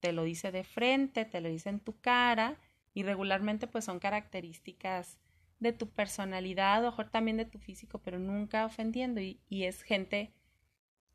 te 0.00 0.12
lo 0.12 0.24
dice 0.24 0.52
de 0.52 0.64
frente, 0.64 1.24
te 1.24 1.40
lo 1.40 1.48
dice 1.48 1.70
en 1.70 1.80
tu 1.80 1.98
cara 2.00 2.58
y 2.94 3.02
regularmente 3.02 3.66
pues 3.66 3.84
son 3.84 3.98
características 3.98 5.18
de 5.58 5.72
tu 5.72 5.90
personalidad 5.90 6.84
o 6.84 6.92
también 7.06 7.36
de 7.36 7.44
tu 7.44 7.58
físico, 7.58 7.98
pero 7.98 8.18
nunca 8.18 8.64
ofendiendo 8.64 9.20
y, 9.20 9.40
es 9.50 9.82
gente 9.82 10.32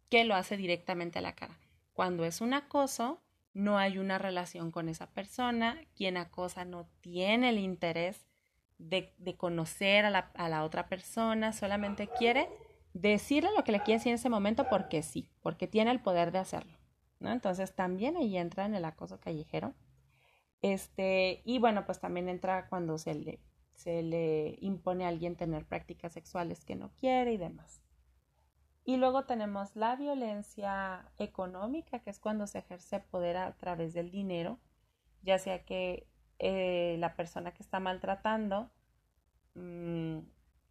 que 0.09 0.25
lo 0.25 0.36
hace 0.36 0.57
directamente 0.57 1.19
a 1.19 1.21
la 1.21 1.36
cara. 1.36 1.57
Cuando 1.93 2.25
es 2.25 2.41
un 2.41 2.53
acoso, 2.53 3.21
no 3.53 3.77
hay 3.77 3.98
una 3.98 4.17
relación 4.17 4.71
con 4.71 4.89
esa 4.89 5.12
persona, 5.12 5.79
quien 5.95 6.17
acosa 6.17 6.65
no 6.65 6.88
tiene 7.01 7.50
el 7.50 7.59
interés 7.59 8.27
de, 8.77 9.13
de 9.17 9.36
conocer 9.36 10.05
a 10.05 10.09
la, 10.09 10.31
a 10.36 10.50
la 10.50 10.63
otra 10.63 10.88
persona, 10.88 11.53
solamente 11.53 12.09
quiere 12.17 12.50
decirle 12.93 13.50
lo 13.55 13.63
que 13.63 13.71
le 13.71 13.81
quiere 13.81 14.00
decir 14.00 14.09
en 14.09 14.15
ese 14.15 14.29
momento 14.29 14.67
porque 14.69 15.03
sí, 15.03 15.29
porque 15.41 15.67
tiene 15.67 15.91
el 15.91 16.01
poder 16.01 16.31
de 16.31 16.39
hacerlo. 16.39 16.77
¿no? 17.19 17.31
Entonces 17.31 17.75
también 17.75 18.17
ahí 18.17 18.38
entra 18.38 18.65
en 18.65 18.75
el 18.75 18.86
acoso 18.86 19.19
callejero. 19.19 19.74
Este, 20.62 21.42
y 21.46 21.60
bueno, 21.60 21.86
pues 21.86 22.00
también 22.00 22.30
entra 22.30 22.68
cuando 22.68 22.98
se 22.98 23.16
le, 23.16 23.39
se 23.75 24.04
le 24.04 24.58
impone 24.62 25.06
a 25.06 25.10
alguien 25.10 25.36
tener 25.36 25.66
prácticas 25.66 26.13
sexuales 26.13 26.66
que 26.66 26.75
no 26.75 26.92
quiere 27.00 27.34
y 27.34 27.38
demás. 27.38 27.82
Y 28.84 28.98
luego 28.98 29.25
tenemos 29.25 29.75
la 29.75 29.96
violencia 29.96 31.12
económica, 31.18 32.00
que 32.00 32.10
es 32.10 32.20
cuando 32.20 32.48
se 32.48 32.60
ejerce 32.60 33.00
poder 33.00 33.38
a 33.38 33.56
través 33.58 33.94
del 33.94 34.10
dinero, 34.10 34.60
ya 35.22 35.38
sea 35.38 35.63
que 35.63 36.08
eh, 36.39 36.96
la 37.00 37.16
persona 37.16 37.54
que 37.54 37.62
está 37.62 37.80
maltratando 37.80 38.72
mmm, 39.54 40.20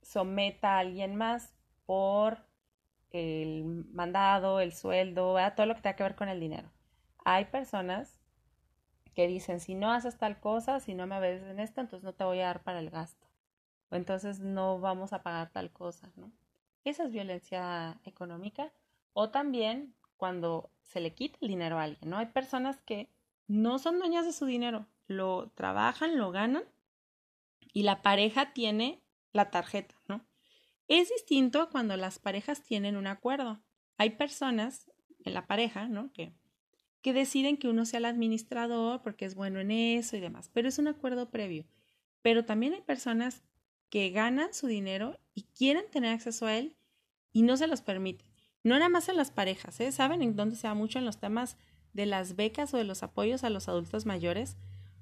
someta 0.03 0.77
a 0.77 0.79
alguien 0.81 1.17
más 1.17 1.55
por 1.87 2.39
el 3.11 3.65
mandado, 3.65 4.61
el 4.61 4.73
sueldo, 4.73 5.37
todo 5.57 5.67
lo 5.67 5.75
que 5.75 5.83
tenga 5.83 5.97
que 5.97 6.03
ver 6.03 6.17
con 6.17 6.29
el 6.29 6.41
dinero. 6.41 6.71
Hay 7.25 7.47
personas 7.47 8.18
que 9.19 9.27
dicen, 9.27 9.59
si 9.59 9.75
no 9.75 9.91
haces 9.91 10.17
tal 10.17 10.39
cosa, 10.39 10.79
si 10.79 10.95
no 10.95 11.09
me 11.09 11.19
ves 11.19 11.43
en 11.43 11.59
esto, 11.59 11.81
entonces 11.81 12.05
no 12.05 12.15
te 12.15 12.23
voy 12.23 12.39
a 12.39 12.47
dar 12.47 12.63
para 12.63 12.79
el 12.79 12.89
gasto. 12.89 13.27
O 13.91 13.97
entonces 13.97 14.39
no 14.39 14.79
vamos 14.79 15.13
a 15.13 15.25
pagar 15.25 15.51
tal 15.51 15.73
cosa, 15.73 16.13
¿no? 16.15 16.31
Esa 16.85 17.03
es 17.03 17.11
violencia 17.11 18.01
económica. 18.05 18.73
O 19.15 19.31
también 19.31 19.93
cuando 20.19 20.71
se 20.85 21.01
le 21.01 21.15
quita 21.15 21.37
el 21.41 21.49
dinero 21.49 21.81
a 21.81 21.83
alguien, 21.83 22.11
¿no? 22.11 22.19
Hay 22.19 22.27
personas 22.27 22.81
que 22.83 23.11
no 23.49 23.81
son 23.81 23.99
dueñas 23.99 24.25
de 24.25 24.33
su 24.33 24.47
dinero, 24.47 24.87
lo 25.09 25.51
trabajan, 25.57 26.17
lo 26.17 26.31
ganan 26.31 26.63
y 27.73 27.83
la 27.83 28.03
pareja 28.03 28.53
tiene 28.53 29.03
la 29.33 29.51
tarjeta, 29.51 29.97
¿no? 30.07 30.25
Es 30.87 31.09
distinto 31.09 31.71
cuando 31.71 31.97
las 31.97 32.21
parejas 32.21 32.63
tienen 32.63 32.97
un 32.97 33.09
acuerdo. 33.09 33.59
Hay 33.97 34.11
personas 34.11 34.89
en 35.25 35.35
la 35.35 35.49
pareja, 35.49 35.89
¿no? 35.89 36.13
Que, 36.13 36.38
que 37.03 37.13
deciden 37.13 37.57
que 37.57 37.69
uno 37.69 37.85
sea 37.85 37.99
el 37.99 38.05
administrador 38.05 39.03
porque 39.03 39.25
es 39.25 39.35
bueno 39.35 39.61
en 39.61 39.71
eso 39.71 40.17
y 40.17 40.21
demás, 40.21 40.51
pero 40.53 40.69
es 40.69 40.79
un 40.79 40.89
acuerdo 40.89 41.31
previo. 41.31 41.67
Pero 42.23 42.45
también 42.45 42.75
hay 42.75 42.83
personas 42.83 43.43
que 43.91 44.11
ganan 44.11 44.53
su 44.53 44.67
dinero 44.67 45.19
y 45.35 45.45
quieren 45.45 45.91
tener 45.91 46.13
acceso 46.13 46.47
a 46.47 46.57
él 46.57 46.77
y 47.33 47.43
no 47.43 47.57
se 47.57 47.67
los 47.67 47.81
permiten. 47.81 48.29
No 48.65 48.75
nada 48.75 48.89
más 48.89 49.09
en 49.09 49.17
las 49.17 49.31
parejas, 49.31 49.79
¿eh? 49.81 49.93
¿Saben 49.93 50.23
en 50.23 50.37
dónde 50.37 50.57
se 50.57 50.67
da 50.67 50.75
mucho 50.75 50.99
en 50.99 51.05
los 51.05 51.21
temas 51.21 51.57
de 51.93 52.07
las 52.07 52.37
becas 52.37 52.75
o 52.75 52.77
de 52.77 52.85
los 52.85 53.03
apoyos 53.03 53.45
a 53.45 53.51
los 53.51 53.69
adultos 53.69 54.05
mayores? 54.05 54.57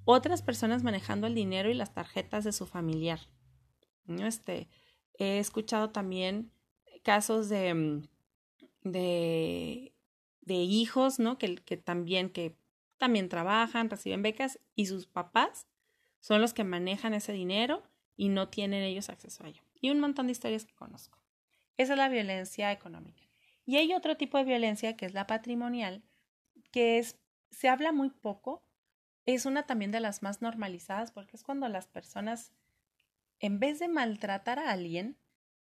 Otras 0.04 0.42
personas 0.42 0.82
manejando 0.82 1.26
el 1.26 1.34
dinero 1.34 1.70
y 1.70 1.74
las 1.74 1.94
tarjetas 1.94 2.44
de 2.44 2.52
su 2.52 2.66
familiar. 2.66 3.20
Este, 4.06 4.68
He 5.18 5.38
escuchado 5.38 5.90
también 5.90 6.52
casos 7.02 7.48
de, 7.48 7.74
mm, 7.74 8.02
de, 8.84 9.94
de 10.46 10.54
hijos, 10.54 11.18
¿no? 11.18 11.36
Que, 11.36 11.56
que, 11.56 11.76
también, 11.76 12.30
que 12.30 12.56
también 12.96 13.28
trabajan, 13.28 13.90
reciben 13.90 14.22
becas 14.22 14.58
y 14.74 14.86
sus 14.86 15.06
papás 15.06 15.66
son 16.20 16.40
los 16.40 16.54
que 16.54 16.64
manejan 16.64 17.12
ese 17.12 17.32
dinero 17.32 17.82
y 18.16 18.30
no 18.30 18.48
tienen 18.48 18.82
ellos 18.82 19.10
acceso 19.10 19.44
a 19.44 19.48
ello. 19.48 19.62
Y 19.80 19.90
un 19.90 20.00
montón 20.00 20.26
de 20.26 20.32
historias 20.32 20.64
que 20.64 20.74
conozco. 20.74 21.18
Esa 21.76 21.92
es 21.92 21.98
la 21.98 22.08
violencia 22.08 22.72
económica. 22.72 23.22
Y 23.66 23.76
hay 23.76 23.92
otro 23.92 24.16
tipo 24.16 24.38
de 24.38 24.44
violencia 24.44 24.96
que 24.96 25.06
es 25.06 25.12
la 25.12 25.26
patrimonial, 25.26 26.02
que 26.72 26.98
es, 26.98 27.18
se 27.50 27.68
habla 27.68 27.92
muy 27.92 28.10
poco, 28.10 28.64
es 29.26 29.44
una 29.44 29.66
también 29.66 29.90
de 29.90 30.00
las 30.00 30.22
más 30.22 30.40
normalizadas 30.40 31.10
porque 31.10 31.36
es 31.36 31.42
cuando 31.42 31.68
las 31.68 31.86
personas 31.88 32.52
en 33.40 33.58
vez 33.58 33.78
de 33.78 33.88
maltratar 33.88 34.58
a 34.58 34.70
alguien, 34.70 35.18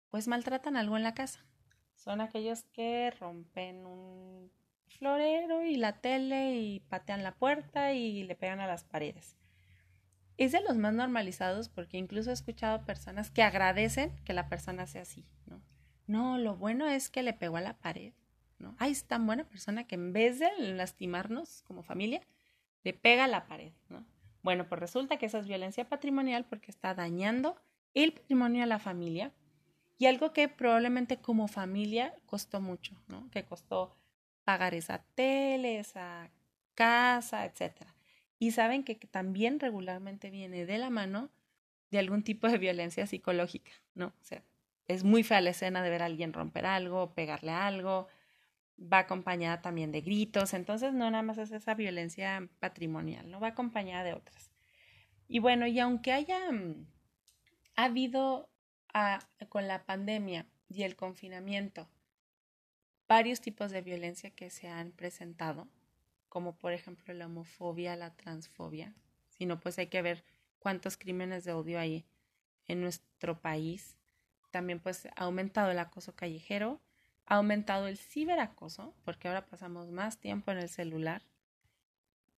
pues 0.09 0.27
maltratan 0.27 0.77
algo 0.77 0.95
en 0.95 1.03
la 1.03 1.13
casa. 1.13 1.45
Son 1.95 2.21
aquellos 2.21 2.63
que 2.63 3.11
rompen 3.19 3.85
un 3.85 4.51
florero 4.87 5.63
y 5.63 5.75
la 5.75 6.01
tele 6.01 6.55
y 6.55 6.79
patean 6.81 7.23
la 7.23 7.33
puerta 7.33 7.93
y 7.93 8.23
le 8.23 8.35
pegan 8.35 8.59
a 8.59 8.67
las 8.67 8.83
paredes. 8.83 9.35
Es 10.37 10.51
de 10.51 10.61
los 10.61 10.77
más 10.77 10.93
normalizados 10.93 11.69
porque 11.69 11.97
incluso 11.97 12.29
he 12.29 12.33
escuchado 12.33 12.85
personas 12.85 13.31
que 13.31 13.43
agradecen 13.43 14.15
que 14.23 14.33
la 14.33 14.49
persona 14.49 14.85
sea 14.85 15.01
así, 15.01 15.25
¿no? 15.45 15.61
No, 16.05 16.37
lo 16.37 16.55
bueno 16.55 16.87
es 16.87 17.09
que 17.09 17.23
le 17.23 17.33
pegó 17.33 17.57
a 17.57 17.61
la 17.61 17.77
pared, 17.77 18.13
¿no? 18.59 18.75
Ay, 18.79 18.91
es 18.91 19.05
tan 19.05 19.25
buena 19.25 19.45
persona 19.45 19.85
que 19.85 19.95
en 19.95 20.13
vez 20.13 20.39
de 20.39 20.49
lastimarnos 20.57 21.63
como 21.63 21.83
familia, 21.83 22.21
le 22.83 22.93
pega 22.93 23.25
a 23.25 23.27
la 23.27 23.47
pared, 23.47 23.73
¿no? 23.89 24.05
Bueno, 24.43 24.67
pues 24.69 24.79
resulta 24.79 25.17
que 25.17 25.25
esa 25.25 25.39
es 25.39 25.47
violencia 25.47 25.89
patrimonial 25.89 26.45
porque 26.45 26.71
está 26.71 26.93
dañando 26.93 27.57
el 27.93 28.13
patrimonio 28.13 28.61
de 28.61 28.67
la 28.67 28.79
familia 28.79 29.33
y 29.97 30.05
algo 30.05 30.31
que 30.31 30.47
probablemente 30.47 31.17
como 31.17 31.47
familia 31.47 32.13
costó 32.25 32.61
mucho, 32.61 32.95
¿no? 33.07 33.29
Que 33.31 33.43
costó 33.43 33.97
pagar 34.47 34.73
esa 34.75 35.03
tele, 35.13 35.77
esa 35.77 36.31
casa, 36.73 37.43
etc. 37.43 37.85
Y 38.39 38.51
saben 38.51 38.85
que 38.85 38.95
también 38.95 39.59
regularmente 39.59 40.29
viene 40.29 40.65
de 40.65 40.77
la 40.77 40.89
mano 40.89 41.29
de 41.91 41.99
algún 41.99 42.23
tipo 42.23 42.47
de 42.47 42.57
violencia 42.57 43.05
psicológica, 43.07 43.73
¿no? 43.93 44.05
O 44.07 44.23
sea, 44.23 44.41
es 44.87 45.03
muy 45.03 45.23
fea 45.23 45.41
la 45.41 45.49
escena 45.49 45.83
de 45.83 45.89
ver 45.89 46.01
a 46.01 46.05
alguien 46.05 46.31
romper 46.31 46.65
algo, 46.65 47.13
pegarle 47.13 47.51
algo, 47.51 48.07
va 48.79 48.99
acompañada 48.99 49.61
también 49.61 49.91
de 49.91 49.99
gritos, 49.99 50.53
entonces 50.53 50.93
no 50.93 51.11
nada 51.11 51.23
más 51.23 51.37
es 51.39 51.51
esa 51.51 51.73
violencia 51.73 52.47
patrimonial, 52.59 53.29
no 53.29 53.41
va 53.41 53.49
acompañada 53.49 54.05
de 54.05 54.13
otras. 54.13 54.49
Y 55.27 55.39
bueno, 55.39 55.67
y 55.67 55.77
aunque 55.81 56.13
haya 56.13 56.53
mm, 56.53 56.87
habido 57.75 58.49
con 59.49 59.67
la 59.67 59.83
pandemia 59.83 60.45
y 60.69 60.83
el 60.83 60.95
confinamiento 60.95 61.89
varios 63.07 63.41
tipos 63.41 63.71
de 63.71 63.81
violencia 63.81 64.31
que 64.31 64.49
se 64.49 64.67
han 64.67 64.91
presentado, 64.91 65.67
como 66.29 66.57
por 66.57 66.73
ejemplo 66.73 67.13
la 67.13 67.27
homofobia, 67.27 67.95
la 67.95 68.15
transfobia, 68.15 68.93
sino 69.29 69.59
pues 69.59 69.77
hay 69.79 69.87
que 69.87 70.01
ver 70.01 70.23
cuántos 70.59 70.97
crímenes 70.97 71.43
de 71.43 71.53
odio 71.53 71.79
hay 71.79 72.05
en 72.67 72.81
nuestro 72.81 73.39
país. 73.39 73.97
También 74.51 74.79
pues 74.79 75.07
ha 75.15 75.23
aumentado 75.23 75.71
el 75.71 75.79
acoso 75.79 76.15
callejero, 76.15 76.81
ha 77.25 77.35
aumentado 77.35 77.87
el 77.87 77.97
ciberacoso, 77.97 78.93
porque 79.03 79.27
ahora 79.27 79.45
pasamos 79.45 79.89
más 79.91 80.19
tiempo 80.19 80.51
en 80.51 80.59
el 80.59 80.69
celular, 80.69 81.23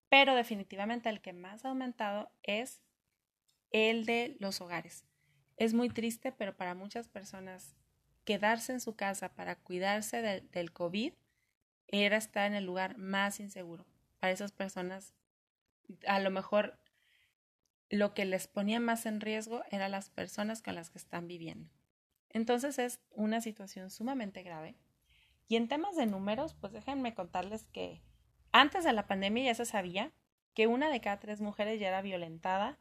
pero 0.09 0.35
definitivamente 0.35 1.09
el 1.09 1.21
que 1.21 1.33
más 1.33 1.65
ha 1.65 1.69
aumentado 1.69 2.31
es 2.43 2.81
el 3.71 4.07
de 4.07 4.37
los 4.41 4.61
hogares. 4.61 5.05
Es 5.57 5.75
muy 5.75 5.91
triste, 5.91 6.33
pero 6.33 6.57
para 6.57 6.75
muchas 6.75 7.09
personas 7.09 7.75
quedarse 8.29 8.73
en 8.73 8.81
su 8.83 8.95
casa 8.95 9.31
para 9.31 9.57
cuidarse 9.57 10.21
del 10.53 10.71
COVID 10.71 11.15
era 11.87 12.19
estar 12.19 12.47
en 12.47 12.53
el 12.53 12.67
lugar 12.67 12.99
más 12.99 13.41
inseguro. 13.41 13.87
Para 14.21 14.35
esas 14.35 14.53
personas, 14.53 15.15
a 16.07 16.21
lo 16.21 16.31
mejor 16.31 16.79
lo 17.89 18.13
que 18.13 18.27
les 18.27 18.47
ponía 18.47 18.81
más 18.81 19.07
en 19.07 19.23
riesgo 19.23 19.63
eran 19.71 19.93
las 19.93 20.11
personas 20.11 20.61
con 20.61 20.75
las 20.75 20.91
que 20.91 20.99
están 20.99 21.27
viviendo. 21.27 21.71
Entonces 22.29 22.79
es 22.79 23.01
una 23.13 23.41
situación 23.41 23.91
sumamente 23.91 24.43
grave. 24.43 24.77
Y 25.47 25.57
en 25.57 25.67
temas 25.67 25.97
de 25.97 26.05
números, 26.05 26.53
pues 26.53 26.75
déjenme 26.75 27.15
contarles 27.15 27.65
que 27.73 28.03
antes 28.53 28.85
de 28.85 28.93
la 28.93 29.07
pandemia 29.07 29.45
ya 29.45 29.55
se 29.55 29.65
sabía 29.65 30.13
que 30.53 30.67
una 30.67 30.91
de 30.91 31.01
cada 31.01 31.19
tres 31.19 31.41
mujeres 31.41 31.81
ya 31.81 31.89
era 31.89 32.03
violentada 32.03 32.79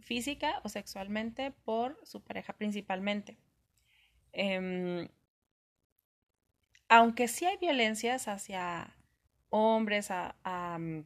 física 0.00 0.60
o 0.64 0.68
sexualmente 0.68 1.50
por 1.50 1.98
su 2.04 2.22
pareja 2.22 2.52
principalmente. 2.52 3.38
Em, 4.32 5.08
aunque 6.88 7.28
sí 7.28 7.44
hay 7.46 7.56
violencias 7.58 8.28
hacia 8.28 8.94
hombres, 9.50 10.10
mm, 10.10 11.00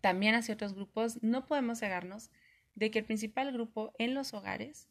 también 0.00 0.34
hacia 0.34 0.54
otros 0.54 0.74
grupos, 0.74 1.22
no 1.22 1.46
podemos 1.46 1.80
cegarnos 1.80 2.30
de 2.74 2.90
que 2.90 3.00
el 3.00 3.04
principal 3.04 3.52
grupo 3.52 3.92
en 3.98 4.14
los 4.14 4.32
hogares 4.34 4.88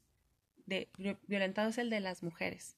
de 0.65 0.89
violentados 1.27 1.75
es 1.75 1.77
el 1.79 1.89
de 1.89 2.01
las 2.01 2.24
mujeres 2.24 2.77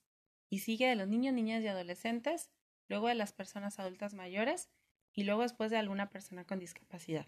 y 0.49 0.59
sigue 0.59 0.87
de 0.87 0.95
los 0.95 1.07
niños, 1.07 1.33
niñas 1.33 1.63
y 1.63 1.67
adolescentes, 1.67 2.49
luego 2.87 3.07
de 3.07 3.15
las 3.15 3.33
personas 3.33 3.79
adultas 3.79 4.13
mayores 4.13 4.69
y 5.13 5.23
luego 5.23 5.41
después 5.43 5.71
de 5.71 5.77
alguna 5.77 6.09
persona 6.09 6.45
con 6.45 6.59
discapacidad. 6.59 7.27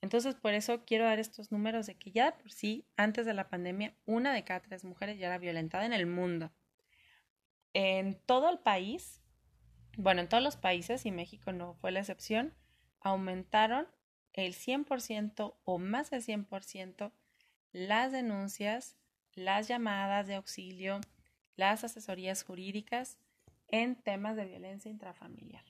Entonces, 0.00 0.34
por 0.34 0.52
eso 0.54 0.84
quiero 0.84 1.04
dar 1.04 1.18
estos 1.20 1.52
números 1.52 1.86
de 1.86 1.94
que 1.94 2.10
ya 2.10 2.36
por 2.36 2.50
sí, 2.50 2.84
antes 2.96 3.24
de 3.24 3.34
la 3.34 3.48
pandemia, 3.48 3.94
una 4.04 4.34
de 4.34 4.44
cada 4.44 4.60
tres 4.60 4.84
mujeres 4.84 5.18
ya 5.18 5.28
era 5.28 5.38
violentada 5.38 5.86
en 5.86 5.92
el 5.92 6.06
mundo. 6.06 6.50
En 7.74 8.14
todo 8.26 8.50
el 8.50 8.58
país, 8.58 9.22
bueno, 9.96 10.20
en 10.20 10.28
todos 10.28 10.42
los 10.42 10.56
países, 10.56 11.06
y 11.06 11.10
México 11.10 11.52
no 11.52 11.74
fue 11.74 11.92
la 11.92 12.00
excepción, 12.00 12.54
aumentaron 13.00 13.88
el 14.32 14.54
100% 14.54 15.56
o 15.64 15.78
más 15.78 16.10
del 16.10 16.22
100% 16.22 17.12
las 17.72 18.12
denuncias, 18.12 18.96
las 19.34 19.68
llamadas 19.68 20.26
de 20.26 20.34
auxilio, 20.36 21.00
las 21.56 21.84
asesorías 21.84 22.42
jurídicas 22.44 23.18
en 23.68 23.96
temas 23.96 24.36
de 24.36 24.44
violencia 24.44 24.90
intrafamiliar. 24.90 25.64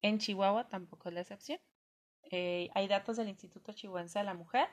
En 0.00 0.18
Chihuahua 0.18 0.68
tampoco 0.68 1.08
es 1.08 1.14
la 1.14 1.20
excepción. 1.20 1.60
Eh, 2.30 2.70
hay 2.74 2.88
datos 2.88 3.16
del 3.16 3.28
Instituto 3.28 3.72
Chihuahuense 3.72 4.18
de 4.18 4.24
la 4.24 4.34
Mujer 4.34 4.68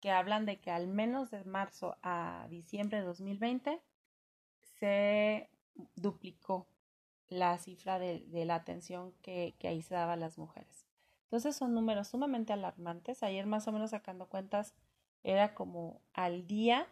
que 0.00 0.10
hablan 0.10 0.46
de 0.46 0.60
que 0.60 0.70
al 0.70 0.88
menos 0.88 1.30
de 1.30 1.44
marzo 1.44 1.96
a 2.02 2.46
diciembre 2.50 2.98
de 2.98 3.04
2020 3.04 3.80
se 4.80 5.48
duplicó 5.96 6.66
la 7.28 7.58
cifra 7.58 7.98
de, 7.98 8.26
la 8.44 8.56
atención 8.56 9.12
que, 9.22 9.54
que, 9.58 9.68
ahí 9.68 9.82
se 9.82 9.94
daba 9.94 10.14
a 10.14 10.16
las 10.16 10.38
mujeres. 10.38 10.86
Entonces 11.24 11.56
son 11.56 11.74
números 11.74 12.08
sumamente 12.08 12.52
alarmantes. 12.52 13.22
Ayer 13.22 13.46
más 13.46 13.66
o 13.68 13.72
menos 13.72 13.90
sacando 13.90 14.28
cuentas 14.28 14.74
era 15.22 15.54
como 15.54 16.02
al 16.12 16.46
día 16.46 16.86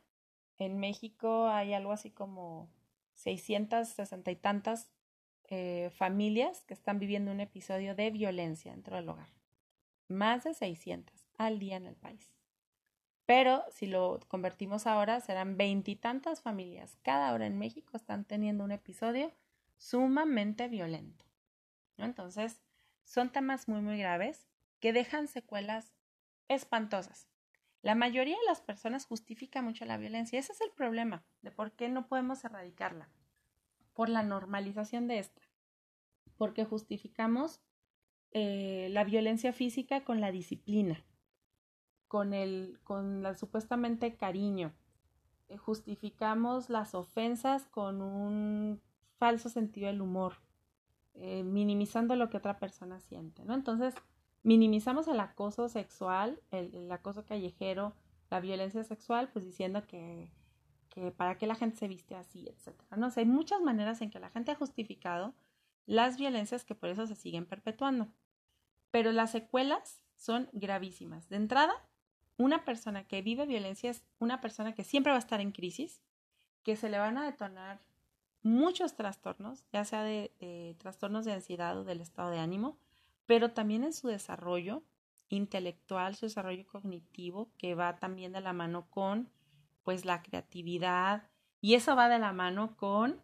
en 0.59 0.79
México 0.79 1.49
hay 1.49 1.73
algo 1.73 1.93
así 1.93 2.11
como 2.11 2.71
660 3.15 4.31
y 4.31 4.37
tantas 4.37 4.91
eh, 5.49 5.91
familias 5.95 6.65
que 6.65 6.75
están 6.75 6.99
viviendo 6.99 7.33
un 7.33 7.41
episodio 7.41 7.95
de 7.95 8.11
violencia 8.11 8.73
dentro 8.73 8.97
del 8.97 9.09
hogar 9.09 9.29
más 10.11 10.45
de 10.45 10.55
600 10.55 11.15
al 11.39 11.59
día 11.59 11.77
en 11.77 11.87
el 11.87 11.97
país. 11.97 12.29
Pero 13.31 13.63
si 13.71 13.87
lo 13.87 14.19
convertimos 14.27 14.89
ahora, 14.89 15.21
serán 15.21 15.57
veintitantas 15.57 16.43
familias 16.43 16.99
cada 17.05 17.33
hora 17.33 17.47
en 17.47 17.61
México 17.61 17.97
están 17.97 18.25
teniendo 18.25 18.65
un 18.65 18.73
episodio 18.73 19.33
sumamente 19.77 20.67
violento. 20.67 21.25
Entonces, 21.97 22.61
son 23.05 23.31
temas 23.31 23.69
muy, 23.69 23.83
muy 23.83 23.99
graves 23.99 24.49
que 24.81 24.93
dejan 24.93 25.29
secuelas 25.29 25.95
espantosas. 26.49 27.29
La 27.83 27.95
mayoría 27.95 28.37
de 28.37 28.47
las 28.47 28.63
personas 28.63 29.07
justifica 29.07 29.63
mucho 29.63 29.85
la 29.85 29.97
violencia. 29.97 30.41
Ese 30.41 30.51
es 30.51 30.61
el 30.61 30.73
problema 30.73 31.23
de 31.43 31.53
por 31.53 31.71
qué 31.71 31.89
no 31.89 32.09
podemos 32.09 32.45
erradicarla. 32.45 33.11
Por 33.95 34.09
la 34.09 34.25
normalización 34.25 35.07
de 35.07 35.21
esta. 35.21 35.43
Porque 36.37 36.65
justificamos 36.65 37.61
eh, 38.33 38.89
la 38.91 39.05
violencia 39.05 39.53
física 39.53 40.03
con 40.03 40.21
la 40.21 40.33
disciplina, 40.33 41.05
con 42.11 42.35
el, 42.35 42.81
con 42.83 43.23
la 43.23 43.37
supuestamente 43.37 44.17
cariño. 44.17 44.73
Eh, 45.49 45.57
justificamos 45.57 46.69
las 46.69 46.97
ofensas 46.97 47.69
con 47.69 48.03
un 48.03 48.83
falso 49.17 49.49
sentido 49.49 49.87
del 49.87 50.03
humor, 50.03 50.35
eh, 51.15 51.45
minimizando 51.45 52.17
lo 52.17 52.29
que 52.29 52.39
otra 52.39 52.59
persona 52.59 52.99
siente, 52.99 53.45
¿no? 53.45 53.55
Entonces, 53.55 53.95
minimizamos 54.43 55.07
el 55.07 55.21
acoso 55.21 55.69
sexual, 55.69 56.43
el, 56.51 56.91
acoso 56.91 57.25
callejero, 57.25 57.95
la 58.29 58.41
violencia 58.41 58.83
sexual, 58.83 59.29
pues 59.33 59.45
diciendo 59.45 59.87
que, 59.87 60.33
que 60.89 61.13
para 61.13 61.39
qué 61.39 61.47
la 61.47 61.55
gente 61.55 61.77
se 61.77 61.87
viste 61.87 62.17
así, 62.17 62.49
etcétera. 62.49 62.97
No 62.97 63.11
sé, 63.11 63.21
hay 63.21 63.27
muchas 63.27 63.61
maneras 63.61 64.01
en 64.01 64.11
que 64.11 64.19
la 64.19 64.31
gente 64.31 64.51
ha 64.51 64.57
justificado 64.57 65.33
las 65.87 66.19
violencias 66.19 66.65
que 66.65 66.75
por 66.75 66.89
eso 66.89 67.07
se 67.07 67.15
siguen 67.15 67.47
perpetuando. 67.47 68.09
Pero 68.91 69.13
las 69.13 69.31
secuelas 69.31 70.03
son 70.17 70.49
gravísimas. 70.53 71.29
De 71.29 71.37
entrada, 71.37 71.73
una 72.41 72.65
persona 72.65 73.05
que 73.05 73.21
vive 73.21 73.45
violencia 73.45 73.91
es 73.91 74.03
una 74.19 74.41
persona 74.41 74.75
que 74.75 74.83
siempre 74.83 75.13
va 75.13 75.17
a 75.17 75.21
estar 75.21 75.43
en 75.43 75.53
crisis, 75.53 76.01
que 76.63 76.75
se 76.75 76.89
le 76.89 76.99
van 76.99 77.19
a 77.19 77.25
detonar 77.27 77.81
muchos 78.43 78.95
trastornos, 78.95 79.67
ya 79.75 79.85
sea 79.85 80.03
de, 80.03 80.75
trastornos 80.79 81.27
de 81.27 81.35
ansiedad 81.35 81.79
o 81.79 81.85
del 81.85 82.01
estado 82.01 82.31
de 82.31 82.39
ánimo, 82.39 82.79
pero 83.27 83.53
también 83.53 83.85
en 83.85 83.93
su 83.93 84.09
desarrollo 84.09 84.83
intelectual, 85.29 86.17
su 86.17 86.25
desarrollo 86.25 86.67
cognitivo, 86.67 87.51
que 87.59 87.75
va 87.75 87.99
también 87.99 88.33
de 88.33 88.41
la 88.41 88.55
mano 88.55 88.87
con 88.89 89.29
pues 89.83 90.07
la 90.07 90.23
creatividad 90.23 91.29
y 91.61 91.75
eso 91.75 91.95
va 91.95 92.09
de 92.09 92.19
la 92.19 92.33
mano 92.33 92.75
con 92.79 93.21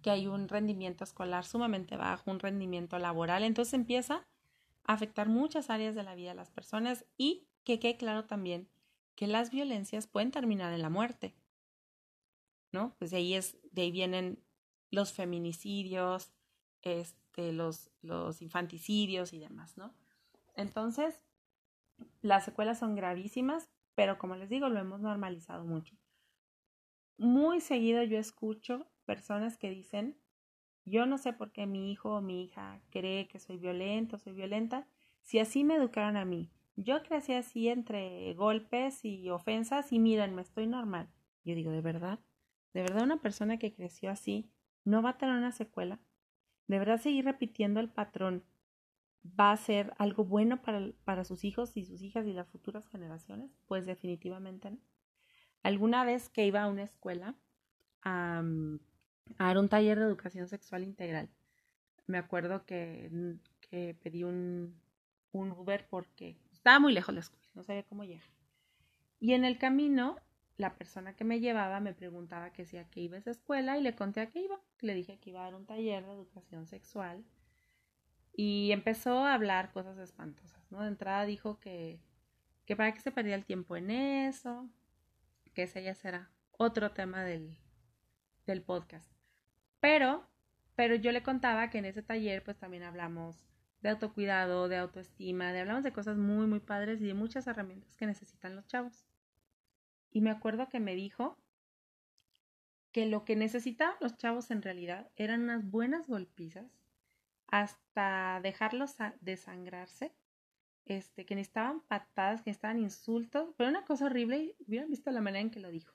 que 0.00 0.08
hay 0.08 0.26
un 0.26 0.48
rendimiento 0.48 1.04
escolar 1.04 1.44
sumamente 1.44 1.98
bajo, 1.98 2.30
un 2.30 2.40
rendimiento 2.40 2.98
laboral, 2.98 3.44
entonces 3.44 3.74
empieza 3.74 4.26
afectar 4.84 5.28
muchas 5.28 5.68
áreas 5.68 5.94
de 5.94 6.02
la 6.02 6.14
vida 6.14 6.30
de 6.30 6.36
las 6.36 6.50
personas 6.50 7.04
y 7.18 7.46
que 7.66 7.80
quede 7.80 7.96
claro 7.96 8.24
también 8.24 8.70
que 9.16 9.26
las 9.26 9.50
violencias 9.50 10.06
pueden 10.06 10.30
terminar 10.30 10.72
en 10.72 10.80
la 10.80 10.88
muerte. 10.88 11.34
¿No? 12.72 12.94
Pues 12.98 13.10
de 13.10 13.18
ahí 13.18 13.34
es, 13.34 13.58
de 13.72 13.82
ahí 13.82 13.90
vienen 13.90 14.42
los 14.90 15.12
feminicidios, 15.12 16.32
este, 16.82 17.52
los, 17.52 17.90
los 18.02 18.40
infanticidios 18.40 19.32
y 19.32 19.38
demás, 19.38 19.76
¿no? 19.76 19.94
Entonces, 20.54 21.20
las 22.22 22.44
secuelas 22.44 22.78
son 22.78 22.94
gravísimas, 22.94 23.68
pero 23.94 24.18
como 24.18 24.36
les 24.36 24.48
digo, 24.48 24.68
lo 24.68 24.78
hemos 24.78 25.00
normalizado 25.00 25.64
mucho. 25.64 25.96
Muy 27.18 27.60
seguido 27.60 28.02
yo 28.02 28.18
escucho 28.18 28.86
personas 29.06 29.56
que 29.56 29.70
dicen, 29.70 30.18
yo 30.84 31.06
no 31.06 31.18
sé 31.18 31.32
por 31.32 31.50
qué 31.50 31.66
mi 31.66 31.90
hijo 31.90 32.16
o 32.16 32.20
mi 32.20 32.44
hija 32.44 32.80
cree 32.90 33.26
que 33.26 33.40
soy 33.40 33.56
violento, 33.56 34.18
soy 34.18 34.34
violenta, 34.34 34.86
si 35.22 35.38
así 35.38 35.64
me 35.64 35.76
educaron 35.76 36.16
a 36.16 36.24
mí. 36.24 36.52
Yo 36.76 37.02
crecí 37.02 37.32
así 37.32 37.68
entre 37.68 38.34
golpes 38.34 39.04
y 39.04 39.30
ofensas 39.30 39.92
y 39.92 39.98
miren, 39.98 40.34
me 40.34 40.42
estoy 40.42 40.66
normal. 40.66 41.08
Yo 41.42 41.54
digo, 41.54 41.70
¿de 41.70 41.80
verdad? 41.80 42.20
¿De 42.74 42.82
verdad 42.82 43.04
una 43.04 43.22
persona 43.22 43.58
que 43.58 43.72
creció 43.72 44.10
así 44.10 44.50
no 44.84 45.00
va 45.02 45.10
a 45.10 45.18
tener 45.18 45.36
una 45.36 45.52
secuela? 45.52 45.98
¿De 46.66 46.78
verdad 46.78 47.00
seguir 47.00 47.24
repitiendo 47.24 47.80
el 47.80 47.88
patrón 47.88 48.44
va 49.24 49.52
a 49.52 49.56
ser 49.56 49.94
algo 49.96 50.24
bueno 50.24 50.60
para, 50.60 50.92
para 51.04 51.24
sus 51.24 51.44
hijos 51.44 51.76
y 51.76 51.84
sus 51.84 52.02
hijas 52.02 52.26
y 52.26 52.34
las 52.34 52.48
futuras 52.48 52.86
generaciones? 52.88 53.50
Pues 53.66 53.86
definitivamente 53.86 54.70
no. 54.70 54.78
Alguna 55.62 56.04
vez 56.04 56.28
que 56.28 56.46
iba 56.46 56.62
a 56.62 56.68
una 56.68 56.82
escuela, 56.82 57.34
a 58.02 58.42
dar 59.38 59.58
un 59.58 59.68
taller 59.68 59.98
de 59.98 60.04
educación 60.04 60.46
sexual 60.46 60.84
integral. 60.84 61.28
Me 62.06 62.18
acuerdo 62.18 62.64
que, 62.66 63.10
que 63.60 63.96
pedí 64.00 64.22
un, 64.22 64.80
un 65.32 65.50
Uber 65.52 65.86
porque 65.88 66.36
estaba 66.66 66.80
muy 66.80 66.92
lejos 66.92 67.14
la 67.14 67.20
escuela, 67.20 67.46
no 67.54 67.62
sabía 67.62 67.84
cómo 67.84 68.02
llegar. 68.02 68.28
Y 69.20 69.34
en 69.34 69.44
el 69.44 69.56
camino, 69.56 70.16
la 70.56 70.74
persona 70.74 71.14
que 71.14 71.22
me 71.22 71.38
llevaba 71.38 71.78
me 71.78 71.94
preguntaba 71.94 72.50
que 72.50 72.64
si 72.64 72.76
a 72.76 72.90
qué 72.90 73.02
iba 73.02 73.16
esa 73.16 73.30
escuela 73.30 73.78
y 73.78 73.82
le 73.82 73.94
conté 73.94 74.20
a 74.20 74.30
qué 74.30 74.40
iba. 74.40 74.58
Le 74.80 74.92
dije 74.92 75.16
que 75.20 75.30
iba 75.30 75.42
a 75.42 75.44
dar 75.44 75.54
un 75.54 75.64
taller 75.64 76.04
de 76.04 76.12
educación 76.12 76.66
sexual 76.66 77.24
y 78.32 78.72
empezó 78.72 79.20
a 79.20 79.34
hablar 79.34 79.70
cosas 79.70 79.96
espantosas, 79.98 80.60
¿no? 80.72 80.82
De 80.82 80.88
entrada 80.88 81.24
dijo 81.24 81.60
que, 81.60 82.00
que 82.64 82.74
para 82.74 82.92
qué 82.92 82.98
se 82.98 83.12
perdía 83.12 83.36
el 83.36 83.44
tiempo 83.44 83.76
en 83.76 83.92
eso, 83.92 84.68
que 85.54 85.62
ese 85.62 85.84
ya 85.84 85.94
será 85.94 86.32
otro 86.50 86.90
tema 86.90 87.22
del, 87.22 87.56
del 88.44 88.60
podcast. 88.60 89.08
Pero, 89.78 90.26
pero 90.74 90.96
yo 90.96 91.12
le 91.12 91.22
contaba 91.22 91.70
que 91.70 91.78
en 91.78 91.84
ese 91.84 92.02
taller 92.02 92.42
pues 92.42 92.58
también 92.58 92.82
hablamos 92.82 93.46
de 93.86 93.92
autocuidado, 93.92 94.68
de 94.68 94.76
autoestima, 94.76 95.52
de 95.52 95.60
hablamos 95.60 95.84
de 95.84 95.92
cosas 95.92 96.16
muy, 96.16 96.46
muy 96.46 96.60
padres 96.60 97.00
y 97.00 97.06
de 97.06 97.14
muchas 97.14 97.46
herramientas 97.46 97.96
que 97.96 98.06
necesitan 98.06 98.56
los 98.56 98.66
chavos. 98.66 99.06
Y 100.10 100.20
me 100.20 100.30
acuerdo 100.30 100.68
que 100.68 100.80
me 100.80 100.96
dijo 100.96 101.38
que 102.90 103.06
lo 103.06 103.24
que 103.24 103.36
necesitaban 103.36 103.96
los 104.00 104.16
chavos 104.16 104.50
en 104.50 104.62
realidad 104.62 105.08
eran 105.14 105.42
unas 105.42 105.70
buenas 105.70 106.08
golpizas 106.08 106.66
hasta 107.46 108.40
dejarlos 108.42 108.96
desangrarse, 109.20 110.12
este, 110.84 111.24
que 111.24 111.36
necesitaban 111.36 111.80
patadas, 111.80 112.42
que 112.42 112.50
necesitaban 112.50 112.80
insultos, 112.80 113.54
pero 113.56 113.70
una 113.70 113.84
cosa 113.84 114.06
horrible, 114.06 114.38
y 114.38 114.56
hubieran 114.66 114.90
visto 114.90 115.10
la 115.12 115.20
manera 115.20 115.42
en 115.42 115.50
que 115.50 115.60
lo 115.60 115.70
dijo. 115.70 115.94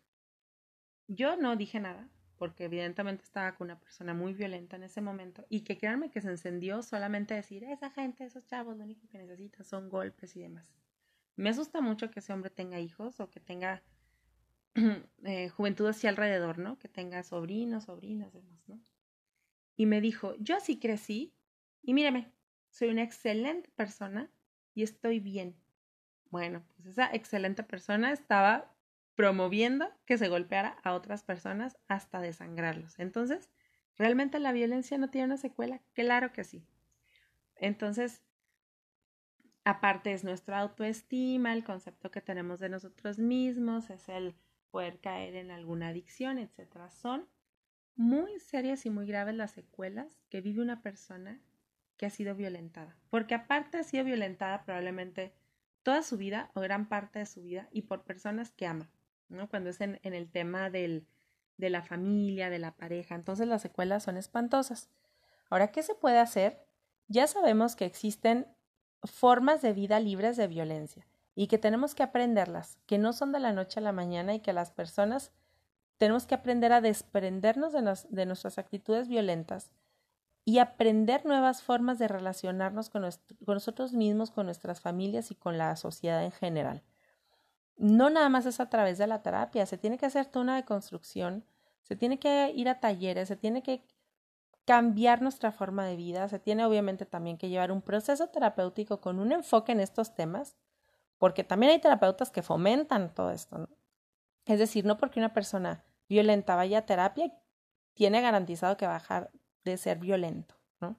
Yo 1.08 1.36
no 1.36 1.58
dije 1.58 1.82
nada, 1.82 2.08
porque 2.42 2.66
evidentemente 2.66 3.24
estaba 3.24 3.54
con 3.54 3.66
una 3.66 3.80
persona 3.80 4.16
muy 4.16 4.34
violenta 4.34 4.76
en 4.76 4.82
ese 4.82 5.00
momento, 5.00 5.46
y 5.48 5.62
que 5.62 5.78
créanme 5.78 6.10
que 6.10 6.22
se 6.22 6.30
encendió 6.30 6.82
solamente 6.82 7.36
decir, 7.36 7.64
esa 7.66 7.92
gente, 7.92 8.24
esos 8.24 8.48
chavos, 8.48 8.76
lo 8.76 8.84
único 8.84 9.08
que 9.10 9.20
necesitan 9.20 9.64
son 9.64 9.90
golpes 9.90 10.36
y 10.36 10.40
demás. 10.40 10.66
Me 11.36 11.52
asusta 11.52 11.82
mucho 11.82 12.10
que 12.10 12.20
ese 12.20 12.34
hombre 12.34 12.50
tenga 12.50 12.80
hijos 12.80 13.20
o 13.20 13.30
que 13.30 13.40
tenga 13.40 13.84
eh, 15.24 15.50
juventud 15.50 15.86
así 15.86 16.08
alrededor, 16.08 16.58
¿no? 16.58 16.80
Que 16.80 16.88
tenga 16.88 17.22
sobrinos, 17.22 17.84
sobrinas, 17.84 18.34
demás, 18.34 18.68
¿no? 18.68 18.82
Y 19.78 19.86
me 19.86 20.02
dijo, 20.02 20.34
yo 20.40 20.56
así 20.58 20.80
crecí 20.80 21.36
y 21.84 21.94
míreme, 21.94 22.32
soy 22.72 22.88
una 22.88 23.04
excelente 23.04 23.70
persona 23.76 24.32
y 24.74 24.82
estoy 24.82 25.20
bien. 25.20 25.56
Bueno, 26.32 26.64
pues 26.70 26.88
esa 26.88 27.14
excelente 27.14 27.62
persona 27.62 28.12
estaba 28.12 28.71
promoviendo 29.22 29.88
que 30.08 30.18
se 30.18 30.30
golpeara 30.30 30.80
a 30.84 30.94
otras 30.94 31.22
personas 31.22 31.78
hasta 31.88 32.22
desangrarlos. 32.22 32.98
Entonces, 32.98 33.52
¿realmente 33.96 34.40
la 34.40 34.52
violencia 34.52 34.98
no 34.98 35.12
tiene 35.12 35.26
una 35.26 35.38
secuela? 35.38 35.80
Claro 35.94 36.34
que 36.34 36.44
sí. 36.44 36.66
Entonces, 37.56 38.24
aparte 39.64 40.12
es 40.12 40.24
nuestra 40.24 40.58
autoestima, 40.58 41.54
el 41.54 41.64
concepto 41.64 42.10
que 42.10 42.20
tenemos 42.22 42.60
de 42.60 42.70
nosotros 42.70 43.20
mismos, 43.20 43.92
es 43.92 44.10
el 44.10 44.34
poder 44.72 45.00
caer 45.00 45.36
en 45.36 45.52
alguna 45.52 45.90
adicción, 45.90 46.40
etcétera. 46.40 46.90
Son 46.90 47.30
muy 47.96 48.40
serias 48.40 48.88
y 48.88 48.90
muy 48.90 49.06
graves 49.06 49.36
las 49.36 49.52
secuelas 49.52 50.20
que 50.30 50.42
vive 50.42 50.64
una 50.64 50.82
persona 50.82 51.40
que 51.98 52.08
ha 52.08 52.10
sido 52.10 52.34
violentada. 52.34 52.98
Porque 53.12 53.36
aparte 53.36 53.78
ha 53.78 53.84
sido 53.84 54.04
violentada 54.04 54.64
probablemente 54.64 55.36
toda 55.84 56.02
su 56.02 56.18
vida 56.18 56.50
o 56.56 56.62
gran 56.62 56.90
parte 56.90 57.20
de 57.20 57.28
su 57.28 57.44
vida 57.44 57.70
y 57.72 57.84
por 57.84 58.04
personas 58.04 58.50
que 58.50 58.66
ama, 58.66 58.90
¿no? 59.32 59.50
Cuando 59.50 59.70
es 59.70 59.82
en, 59.82 60.00
en 60.04 60.14
el 60.14 60.30
tema 60.30 60.70
del, 60.70 61.08
de 61.58 61.70
la 61.70 61.82
familia, 61.82 62.50
de 62.50 62.60
la 62.60 62.76
pareja. 62.76 63.16
Entonces 63.16 63.48
las 63.48 63.62
secuelas 63.62 64.04
son 64.04 64.18
espantosas. 64.18 64.90
Ahora, 65.50 65.72
¿qué 65.72 65.84
se 65.84 65.96
puede 65.96 66.20
hacer? 66.20 66.66
Ya 67.08 67.28
sabemos 67.28 67.76
que 67.76 67.86
existen 67.86 68.48
formas 69.04 69.62
de 69.62 69.74
vida 69.74 70.00
libres 70.00 70.38
de 70.38 70.48
violencia 70.48 71.08
y 71.36 71.48
que 71.48 71.58
tenemos 71.58 71.96
que 71.96 72.04
aprenderlas, 72.04 72.78
que 72.86 72.98
no 72.98 73.14
son 73.14 73.32
de 73.32 73.40
la 73.40 73.54
noche 73.54 73.80
a 73.80 73.84
la 73.84 73.92
mañana 73.92 74.34
y 74.34 74.40
que 74.40 74.54
las 74.54 74.72
personas 74.72 75.32
tenemos 75.98 76.26
que 76.26 76.36
aprender 76.36 76.74
a 76.74 76.82
desprendernos 76.82 77.74
de, 77.74 78.26
nuestras 78.26 78.58
actitudes 78.58 79.08
violentas 79.08 79.72
y 80.44 80.58
aprender 80.58 81.26
nuevas 81.26 81.62
formas 81.62 82.00
de 82.00 82.08
relacionarnos 82.08 82.90
con, 82.90 83.04
con 83.46 83.54
nosotros 83.54 83.94
mismos, 83.94 84.32
con 84.32 84.48
nuestras 84.48 84.82
familias 84.82 85.30
y 85.30 85.36
con 85.36 85.58
la 85.58 85.76
sociedad 85.76 86.24
en 86.24 86.32
general. 86.32 86.82
No 87.82 88.12
nada 88.12 88.30
más 88.30 88.46
es 88.46 88.60
a 88.60 88.70
través 88.70 89.00
de 89.00 89.08
la 89.08 89.24
terapia, 89.24 89.66
se 89.66 89.76
tiene 89.76 89.98
que 89.98 90.06
hacer 90.06 90.28
toda 90.28 90.44
una 90.44 90.56
deconstrucción, 90.56 91.44
se 91.82 91.96
tiene 91.96 92.20
que 92.20 92.52
ir 92.56 92.70
a 92.70 92.80
talleres, 92.80 93.28
se 93.28 93.36
tiene 93.36 93.64
que 93.64 93.84
cambiar 94.66 95.24
nuestra 95.24 95.52
forma 95.52 95.84
de 95.88 95.96
vida, 95.96 96.30
se 96.30 96.38
tiene 96.38 96.64
obviamente 96.64 97.08
también 97.08 97.40
que 97.40 97.50
llevar 97.50 97.72
un 97.72 97.82
proceso 97.82 98.28
terapéutico 98.28 99.02
con 99.02 99.18
un 99.18 99.32
enfoque 99.32 99.72
en 99.72 99.80
estos 99.80 100.14
temas, 100.14 100.56
porque 101.18 101.44
también 101.44 101.72
hay 101.72 101.80
terapeutas 101.80 102.30
que 102.30 102.44
fomentan 102.44 103.16
todo 103.16 103.32
esto. 103.32 103.58
¿no? 103.58 103.70
Es 104.46 104.60
decir, 104.60 104.86
no 104.86 105.00
porque 105.00 105.20
una 105.20 105.34
persona 105.34 105.84
violenta 106.08 106.56
vaya 106.56 106.78
a 106.78 106.86
terapia, 106.86 107.34
tiene 107.96 108.22
garantizado 108.22 108.78
que 108.78 108.88
dejar 108.88 109.32
de 109.64 109.78
ser 109.78 109.98
violento. 109.98 110.54
¿no? 110.82 110.98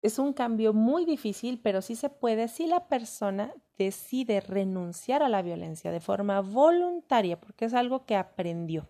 Es 0.00 0.18
un 0.18 0.32
cambio 0.32 0.72
muy 0.72 1.04
difícil, 1.04 1.60
pero 1.60 1.82
sí 1.82 1.94
se 1.94 2.08
puede 2.08 2.48
si 2.48 2.68
la 2.68 2.88
persona 2.88 3.52
decide 3.78 4.40
renunciar 4.40 5.22
a 5.22 5.28
la 5.28 5.42
violencia 5.42 5.90
de 5.90 6.00
forma 6.00 6.40
voluntaria, 6.40 7.40
porque 7.40 7.64
es 7.64 7.74
algo 7.74 8.04
que 8.06 8.16
aprendió. 8.16 8.88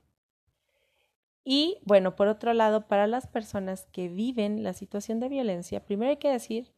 Y 1.45 1.79
bueno, 1.85 2.17
por 2.17 2.29
otro 2.29 2.55
lado, 2.55 2.87
para 2.89 3.07
las 3.07 3.27
personas 3.27 3.87
que 3.93 4.09
viven 4.09 4.63
la 4.63 4.73
situación 4.73 5.21
de 5.21 5.29
violencia, 5.29 5.85
primero 5.85 6.11
hay 6.11 6.17
que 6.17 6.31
decir 6.31 6.73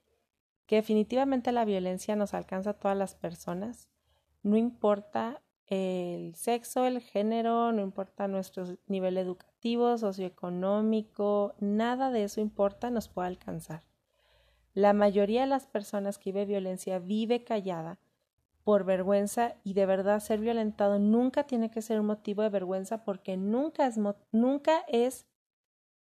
que 0.67 0.77
definitivamente 0.77 1.53
la 1.53 1.65
violencia 1.65 2.17
nos 2.17 2.35
alcanza 2.35 2.71
a 2.71 2.75
todas 2.75 2.97
las 2.97 3.15
personas, 3.15 3.89
no 4.43 4.57
importa 4.57 5.41
el 5.69 6.35
sexo, 6.35 6.87
el 6.87 7.01
género, 7.01 7.73
no 7.73 7.83
importa 7.83 8.29
nuestro 8.29 8.65
nivel 8.87 9.19
educativo, 9.19 9.97
socioeconómico, 9.99 11.55
nada 11.61 12.11
de 12.11 12.25
eso 12.25 12.41
importa, 12.41 12.91
nos 12.91 13.09
puede 13.09 13.29
alcanzar. 13.29 13.86
La 14.77 14.93
mayoría 14.93 15.41
de 15.41 15.47
las 15.47 15.67
personas 15.67 16.19
que 16.19 16.33
vive 16.33 16.45
violencia 16.45 16.99
vive 16.99 17.45
callada 17.45 17.99
por 18.63 18.85
vergüenza 18.85 19.55
y 19.65 19.73
de 19.73 19.87
verdad 19.87 20.21
ser 20.21 20.39
violentado 20.39 20.99
nunca 20.99 21.45
tiene 21.45 21.71
que 21.71 21.81
ser 21.81 21.99
un 21.99 22.05
motivo 22.05 22.43
de 22.43 22.51
vergüenza 22.51 23.03
porque 23.03 23.39
nunca 23.39 23.87
es, 23.87 23.99
nunca 24.33 24.85
es 24.89 25.25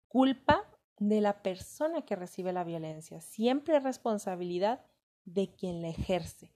culpa 0.09 0.65
de 0.99 1.21
la 1.21 1.41
persona 1.41 2.03
que 2.03 2.17
recibe 2.17 2.53
la 2.53 2.65
violencia, 2.65 3.21
siempre 3.21 3.77
es 3.77 3.85
responsabilidad 3.85 4.85
de 5.25 5.55
quien 5.55 5.81
la 5.81 5.91
ejerce. 5.91 6.53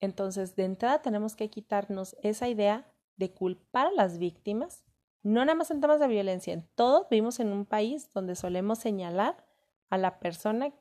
Entonces, 0.00 0.56
de 0.56 0.66
entrada 0.66 1.00
tenemos 1.00 1.36
que 1.36 1.48
quitarnos 1.48 2.16
esa 2.22 2.48
idea 2.48 2.86
de 3.16 3.32
culpar 3.32 3.86
a 3.86 3.92
las 3.92 4.18
víctimas, 4.18 4.84
no 5.22 5.42
nada 5.42 5.54
más 5.54 5.70
en 5.70 5.80
temas 5.80 6.00
de 6.00 6.08
violencia, 6.08 6.52
en 6.52 6.68
todo 6.74 7.08
vivimos 7.10 7.40
en 7.40 7.50
un 7.50 7.64
país 7.64 8.12
donde 8.12 8.36
solemos 8.36 8.78
señalar 8.78 9.42
a 9.88 9.96
la 9.96 10.20
persona 10.20 10.74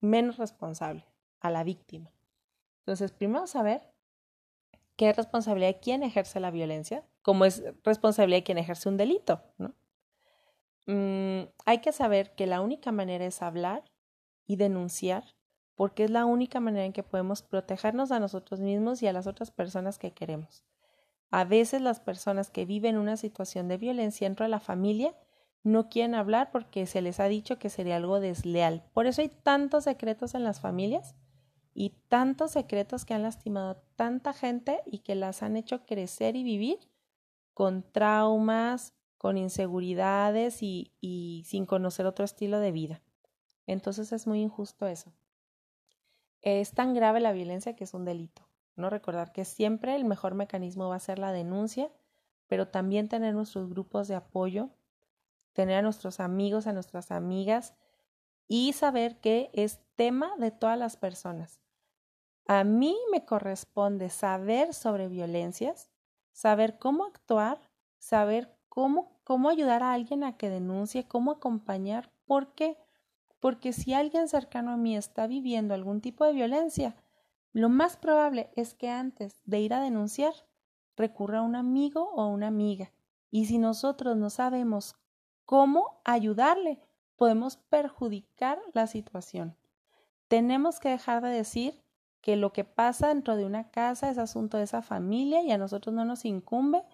menos 0.00 0.36
responsable, 0.38 1.04
a 1.40 1.50
la 1.50 1.64
víctima. 1.64 2.10
Entonces, 2.80 3.12
primero 3.12 3.46
saber 3.46 3.82
qué 4.96 5.10
es 5.10 5.16
responsabilidad 5.16 5.68
de 5.68 5.80
quien 5.80 6.02
ejerce 6.02 6.40
la 6.40 6.50
violencia, 6.50 7.04
como 7.22 7.44
es 7.44 7.62
responsabilidad 7.84 8.38
de 8.38 8.44
quien 8.44 8.58
ejerce 8.58 8.88
un 8.88 8.96
delito, 8.96 9.42
¿no? 9.58 9.74
Mm, 10.86 11.50
hay 11.66 11.78
que 11.78 11.92
saber 11.92 12.34
que 12.34 12.46
la 12.46 12.62
única 12.62 12.92
manera 12.92 13.26
es 13.26 13.42
hablar 13.42 13.84
y 14.46 14.56
denunciar, 14.56 15.36
porque 15.74 16.04
es 16.04 16.10
la 16.10 16.24
única 16.24 16.60
manera 16.60 16.86
en 16.86 16.94
que 16.94 17.02
podemos 17.02 17.42
protegernos 17.42 18.10
a 18.10 18.18
nosotros 18.18 18.60
mismos 18.60 19.02
y 19.02 19.06
a 19.06 19.12
las 19.12 19.26
otras 19.26 19.50
personas 19.50 19.98
que 19.98 20.12
queremos. 20.12 20.64
A 21.30 21.44
veces 21.44 21.82
las 21.82 22.00
personas 22.00 22.50
que 22.50 22.64
viven 22.64 22.96
una 22.96 23.18
situación 23.18 23.68
de 23.68 23.76
violencia 23.76 24.26
dentro 24.26 24.44
de 24.44 24.50
la 24.50 24.60
familia 24.60 25.14
no 25.68 25.88
quieren 25.88 26.14
hablar 26.14 26.50
porque 26.50 26.86
se 26.86 27.02
les 27.02 27.20
ha 27.20 27.28
dicho 27.28 27.58
que 27.58 27.70
sería 27.70 27.96
algo 27.96 28.20
desleal. 28.20 28.84
Por 28.92 29.06
eso 29.06 29.22
hay 29.22 29.28
tantos 29.28 29.84
secretos 29.84 30.34
en 30.34 30.44
las 30.44 30.60
familias 30.60 31.14
y 31.74 31.90
tantos 32.08 32.52
secretos 32.52 33.04
que 33.04 33.14
han 33.14 33.22
lastimado 33.22 33.70
a 33.70 33.80
tanta 33.96 34.32
gente 34.32 34.80
y 34.86 34.98
que 34.98 35.14
las 35.14 35.42
han 35.42 35.56
hecho 35.56 35.84
crecer 35.86 36.36
y 36.36 36.42
vivir 36.42 36.78
con 37.54 37.82
traumas, 37.82 38.94
con 39.16 39.36
inseguridades 39.36 40.62
y, 40.62 40.92
y 41.00 41.44
sin 41.46 41.66
conocer 41.66 42.06
otro 42.06 42.24
estilo 42.24 42.60
de 42.60 42.72
vida. 42.72 43.02
Entonces 43.66 44.12
es 44.12 44.26
muy 44.26 44.40
injusto 44.40 44.86
eso. 44.86 45.12
Es 46.40 46.72
tan 46.72 46.94
grave 46.94 47.20
la 47.20 47.32
violencia 47.32 47.76
que 47.76 47.84
es 47.84 47.94
un 47.94 48.04
delito. 48.04 48.48
No 48.76 48.90
recordar 48.90 49.32
que 49.32 49.44
siempre 49.44 49.96
el 49.96 50.04
mejor 50.04 50.34
mecanismo 50.34 50.88
va 50.88 50.96
a 50.96 51.00
ser 51.00 51.18
la 51.18 51.32
denuncia, 51.32 51.90
pero 52.46 52.68
también 52.68 53.08
tener 53.08 53.34
nuestros 53.34 53.68
grupos 53.68 54.08
de 54.08 54.14
apoyo, 54.14 54.70
tener 55.58 55.78
a 55.78 55.82
nuestros 55.82 56.20
amigos, 56.20 56.68
a 56.68 56.72
nuestras 56.72 57.10
amigas 57.10 57.74
y 58.46 58.74
saber 58.74 59.18
que 59.18 59.50
es 59.52 59.80
tema 59.96 60.36
de 60.38 60.52
todas 60.52 60.78
las 60.78 60.96
personas. 60.96 61.58
A 62.46 62.62
mí 62.62 62.96
me 63.10 63.24
corresponde 63.24 64.08
saber 64.08 64.72
sobre 64.72 65.08
violencias, 65.08 65.90
saber 66.30 66.78
cómo 66.78 67.06
actuar, 67.06 67.58
saber 67.98 68.56
cómo, 68.68 69.18
cómo 69.24 69.48
ayudar 69.48 69.82
a 69.82 69.94
alguien 69.94 70.22
a 70.22 70.36
que 70.36 70.48
denuncie, 70.48 71.08
cómo 71.08 71.32
acompañar. 71.32 72.12
¿Por 72.24 72.54
qué? 72.54 72.78
Porque 73.40 73.72
si 73.72 73.94
alguien 73.94 74.28
cercano 74.28 74.70
a 74.70 74.76
mí 74.76 74.96
está 74.96 75.26
viviendo 75.26 75.74
algún 75.74 76.00
tipo 76.00 76.24
de 76.24 76.34
violencia, 76.34 76.94
lo 77.52 77.68
más 77.68 77.96
probable 77.96 78.48
es 78.54 78.74
que 78.74 78.90
antes 78.90 79.42
de 79.44 79.58
ir 79.58 79.74
a 79.74 79.80
denunciar 79.80 80.34
recurra 80.96 81.40
a 81.40 81.42
un 81.42 81.56
amigo 81.56 82.12
o 82.12 82.28
una 82.28 82.46
amiga. 82.46 82.92
Y 83.32 83.46
si 83.46 83.58
nosotros 83.58 84.16
no 84.16 84.30
sabemos 84.30 84.94
cómo 85.48 85.98
ayudarle, 86.04 86.78
podemos 87.16 87.56
perjudicar 87.56 88.58
la 88.74 88.86
situación. 88.86 89.56
Tenemos 90.28 90.78
que 90.78 90.90
dejar 90.90 91.22
de 91.22 91.30
decir 91.30 91.82
que 92.20 92.36
lo 92.36 92.52
que 92.52 92.64
pasa 92.64 93.08
dentro 93.08 93.34
de 93.34 93.46
una 93.46 93.70
casa 93.70 94.10
es 94.10 94.18
asunto 94.18 94.58
de 94.58 94.64
esa 94.64 94.82
familia 94.82 95.40
y 95.40 95.50
a 95.50 95.56
nosotros 95.56 95.94
no 95.94 96.04
nos 96.04 96.26
incumbe 96.26 96.84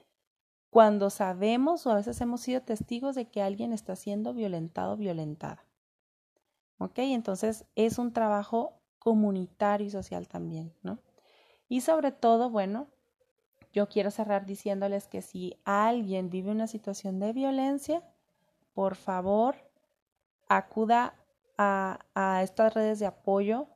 cuando 0.70 1.10
sabemos 1.10 1.84
o 1.84 1.90
a 1.90 1.96
veces 1.96 2.20
hemos 2.20 2.42
sido 2.42 2.62
testigos 2.62 3.16
de 3.16 3.28
que 3.28 3.42
alguien 3.42 3.72
está 3.72 3.96
siendo 3.96 4.34
violentado 4.34 4.92
o 4.92 4.96
violentada. 4.96 5.66
¿Ok? 6.78 6.98
Entonces 6.98 7.64
es 7.74 7.98
un 7.98 8.12
trabajo 8.12 8.80
comunitario 9.00 9.88
y 9.88 9.90
social 9.90 10.28
también, 10.28 10.72
¿no? 10.84 11.00
Y 11.68 11.80
sobre 11.80 12.12
todo, 12.12 12.50
bueno, 12.50 12.86
yo 13.72 13.88
quiero 13.88 14.12
cerrar 14.12 14.46
diciéndoles 14.46 15.08
que 15.08 15.22
si 15.22 15.58
alguien 15.64 16.30
vive 16.30 16.52
una 16.52 16.68
situación 16.68 17.18
de 17.18 17.32
violencia, 17.32 18.04
por 18.74 18.96
favor, 18.96 19.56
acuda 20.48 21.14
a, 21.56 22.00
a 22.14 22.42
estas 22.42 22.74
redes 22.74 22.98
de 22.98 23.06
apoyo 23.06 23.68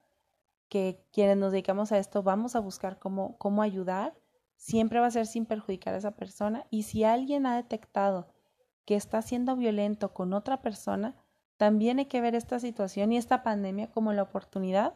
que 0.69 1.03
quienes 1.13 1.37
nos 1.37 1.53
dedicamos 1.53 1.93
a 1.93 1.99
esto 1.99 2.23
vamos 2.23 2.55
a 2.57 2.61
buscar 2.61 2.99
cómo, 2.99 3.39
cómo 3.39 3.63
ayudar, 3.63 4.15
siempre 4.57 5.01
va 5.01 5.07
a 5.07 5.11
ser 5.11 5.27
sin 5.27 5.47
perjudicar 5.47 5.95
a 5.95 5.99
esa 5.99 6.17
persona. 6.17 6.67
Y 6.71 6.83
si 6.83 7.05
alguien 7.05 7.47
ha 7.47 7.57
detectado 7.57 8.29
que 8.85 8.97
está 8.97 9.23
siendo 9.23 9.57
violento 9.57 10.13
con 10.13 10.33
otra 10.33 10.61
persona, 10.61 11.15
también 11.57 11.99
hay 11.99 12.07
que 12.07 12.21
ver 12.21 12.35
esta 12.35 12.61
situación 12.61 13.13
y 13.13 13.17
esta 13.17 13.43
pandemia 13.43 13.91
como 13.91 14.13
la 14.13 14.23
oportunidad 14.23 14.95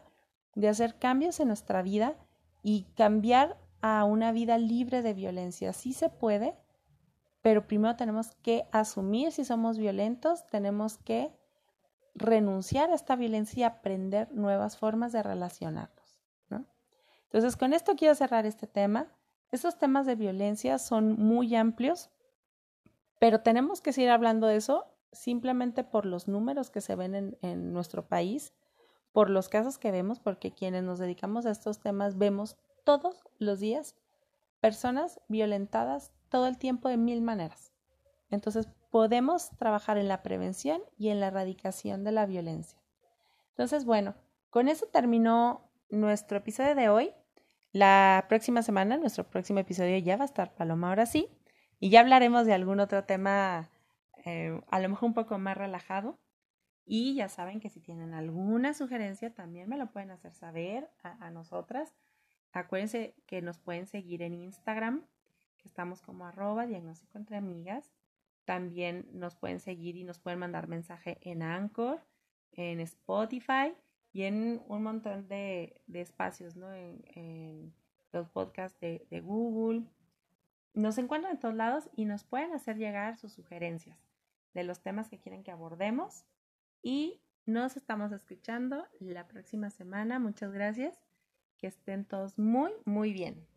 de 0.55 0.69
hacer 0.69 0.97
cambios 0.97 1.39
en 1.39 1.47
nuestra 1.47 1.81
vida 1.81 2.15
y 2.61 2.83
cambiar 2.95 3.57
a 3.81 4.05
una 4.05 4.31
vida 4.31 4.57
libre 4.57 5.01
de 5.01 5.13
violencia. 5.13 5.73
Sí 5.73 5.93
se 5.93 6.09
puede, 6.09 6.55
pero 7.43 7.67
primero 7.67 7.97
tenemos 7.97 8.31
que 8.41 8.65
asumir 8.71 9.33
si 9.33 9.43
somos 9.43 9.77
violentos, 9.77 10.47
tenemos 10.47 10.97
que 10.97 11.29
renunciar 12.15 12.89
a 12.89 12.95
esta 12.95 13.17
violencia 13.17 13.59
y 13.59 13.63
aprender 13.63 14.31
nuevas 14.31 14.77
formas 14.77 15.11
de 15.11 15.21
relacionarnos. 15.21 16.21
¿no? 16.49 16.65
Entonces, 17.25 17.57
con 17.57 17.73
esto 17.73 17.95
quiero 17.97 18.15
cerrar 18.15 18.45
este 18.45 18.65
tema. 18.65 19.11
Estos 19.51 19.77
temas 19.77 20.05
de 20.05 20.15
violencia 20.15 20.79
son 20.79 21.19
muy 21.19 21.53
amplios, 21.53 22.09
pero 23.19 23.41
tenemos 23.41 23.81
que 23.81 23.91
seguir 23.91 24.11
hablando 24.11 24.47
de 24.47 24.55
eso 24.55 24.85
simplemente 25.11 25.83
por 25.83 26.05
los 26.05 26.29
números 26.29 26.71
que 26.71 26.79
se 26.79 26.95
ven 26.95 27.13
en, 27.13 27.37
en 27.41 27.73
nuestro 27.73 28.07
país, 28.07 28.53
por 29.11 29.29
los 29.29 29.49
casos 29.49 29.77
que 29.77 29.91
vemos, 29.91 30.21
porque 30.21 30.53
quienes 30.53 30.83
nos 30.83 30.97
dedicamos 30.97 31.45
a 31.45 31.51
estos 31.51 31.81
temas 31.81 32.17
vemos 32.17 32.55
todos 32.85 33.21
los 33.37 33.59
días 33.59 33.97
personas 34.63 35.19
violentadas 35.27 36.13
todo 36.29 36.47
el 36.47 36.57
tiempo 36.57 36.87
de 36.87 36.95
mil 36.95 37.21
maneras. 37.21 37.73
Entonces, 38.29 38.69
podemos 38.91 39.49
trabajar 39.57 39.97
en 39.97 40.07
la 40.07 40.23
prevención 40.23 40.81
y 40.97 41.09
en 41.09 41.19
la 41.19 41.27
erradicación 41.27 42.05
de 42.05 42.13
la 42.13 42.25
violencia. 42.25 42.81
Entonces, 43.49 43.83
bueno, 43.83 44.15
con 44.49 44.69
eso 44.69 44.85
terminó 44.85 45.69
nuestro 45.89 46.37
episodio 46.37 46.75
de 46.75 46.87
hoy. 46.87 47.11
La 47.73 48.25
próxima 48.29 48.61
semana, 48.61 48.95
nuestro 48.95 49.29
próximo 49.29 49.59
episodio 49.59 49.97
ya 49.97 50.15
va 50.15 50.23
a 50.23 50.31
estar 50.31 50.55
Paloma 50.55 50.87
ahora 50.87 51.07
sí, 51.07 51.27
y 51.81 51.89
ya 51.89 51.99
hablaremos 51.99 52.45
de 52.45 52.53
algún 52.53 52.79
otro 52.79 53.03
tema, 53.03 53.69
eh, 54.23 54.61
a 54.69 54.79
lo 54.79 54.87
mejor 54.87 55.07
un 55.07 55.13
poco 55.13 55.37
más 55.39 55.57
relajado. 55.57 56.21
Y 56.85 57.15
ya 57.15 57.27
saben 57.27 57.59
que 57.59 57.69
si 57.69 57.81
tienen 57.81 58.13
alguna 58.13 58.73
sugerencia, 58.73 59.33
también 59.33 59.67
me 59.67 59.77
lo 59.77 59.91
pueden 59.91 60.11
hacer 60.11 60.33
saber 60.33 60.89
a, 61.03 61.25
a 61.25 61.31
nosotras. 61.31 61.93
Acuérdense 62.53 63.15
que 63.25 63.41
nos 63.41 63.57
pueden 63.57 63.87
seguir 63.87 64.21
en 64.21 64.35
Instagram, 64.35 65.03
que 65.57 65.67
estamos 65.67 66.01
como 66.01 66.25
arroba 66.25 66.67
diagnóstico 66.67 67.17
entre 67.17 67.35
amigas. 67.35 67.91
También 68.45 69.07
nos 69.11 69.35
pueden 69.35 69.59
seguir 69.59 69.95
y 69.95 70.03
nos 70.03 70.19
pueden 70.19 70.39
mandar 70.39 70.67
mensaje 70.67 71.17
en 71.21 71.41
Anchor, 71.41 72.01
en 72.51 72.79
Spotify 72.79 73.73
y 74.11 74.23
en 74.23 74.61
un 74.67 74.83
montón 74.83 75.27
de, 75.27 75.81
espacios, 75.91 76.55
¿no? 76.55 76.71
En, 76.73 77.73
los 78.11 78.29
podcasts 78.29 78.79
de, 78.79 79.07
de 79.09 79.21
Google. 79.21 79.85
Nos 80.75 80.99
encuentran 80.99 81.33
en 81.33 81.39
todos 81.39 81.55
lados 81.55 81.89
y 81.95 82.05
nos 82.05 82.23
pueden 82.23 82.53
hacer 82.53 82.77
llegar 82.77 83.17
sus 83.17 83.33
sugerencias 83.33 83.97
de 84.53 84.63
los 84.63 84.81
temas 84.81 85.09
que 85.09 85.17
quieren 85.17 85.43
que 85.43 85.49
abordemos. 85.49 86.23
Y 86.83 87.21
nos 87.47 87.75
estamos 87.75 88.11
escuchando 88.11 88.85
la 88.99 89.27
próxima 89.27 89.71
semana. 89.71 90.19
Muchas 90.19 90.51
gracias. 90.51 91.02
Que 91.57 91.67
estén 91.67 92.05
todos 92.05 92.37
muy, 92.37 92.71
muy 92.85 93.13
bien. 93.13 93.47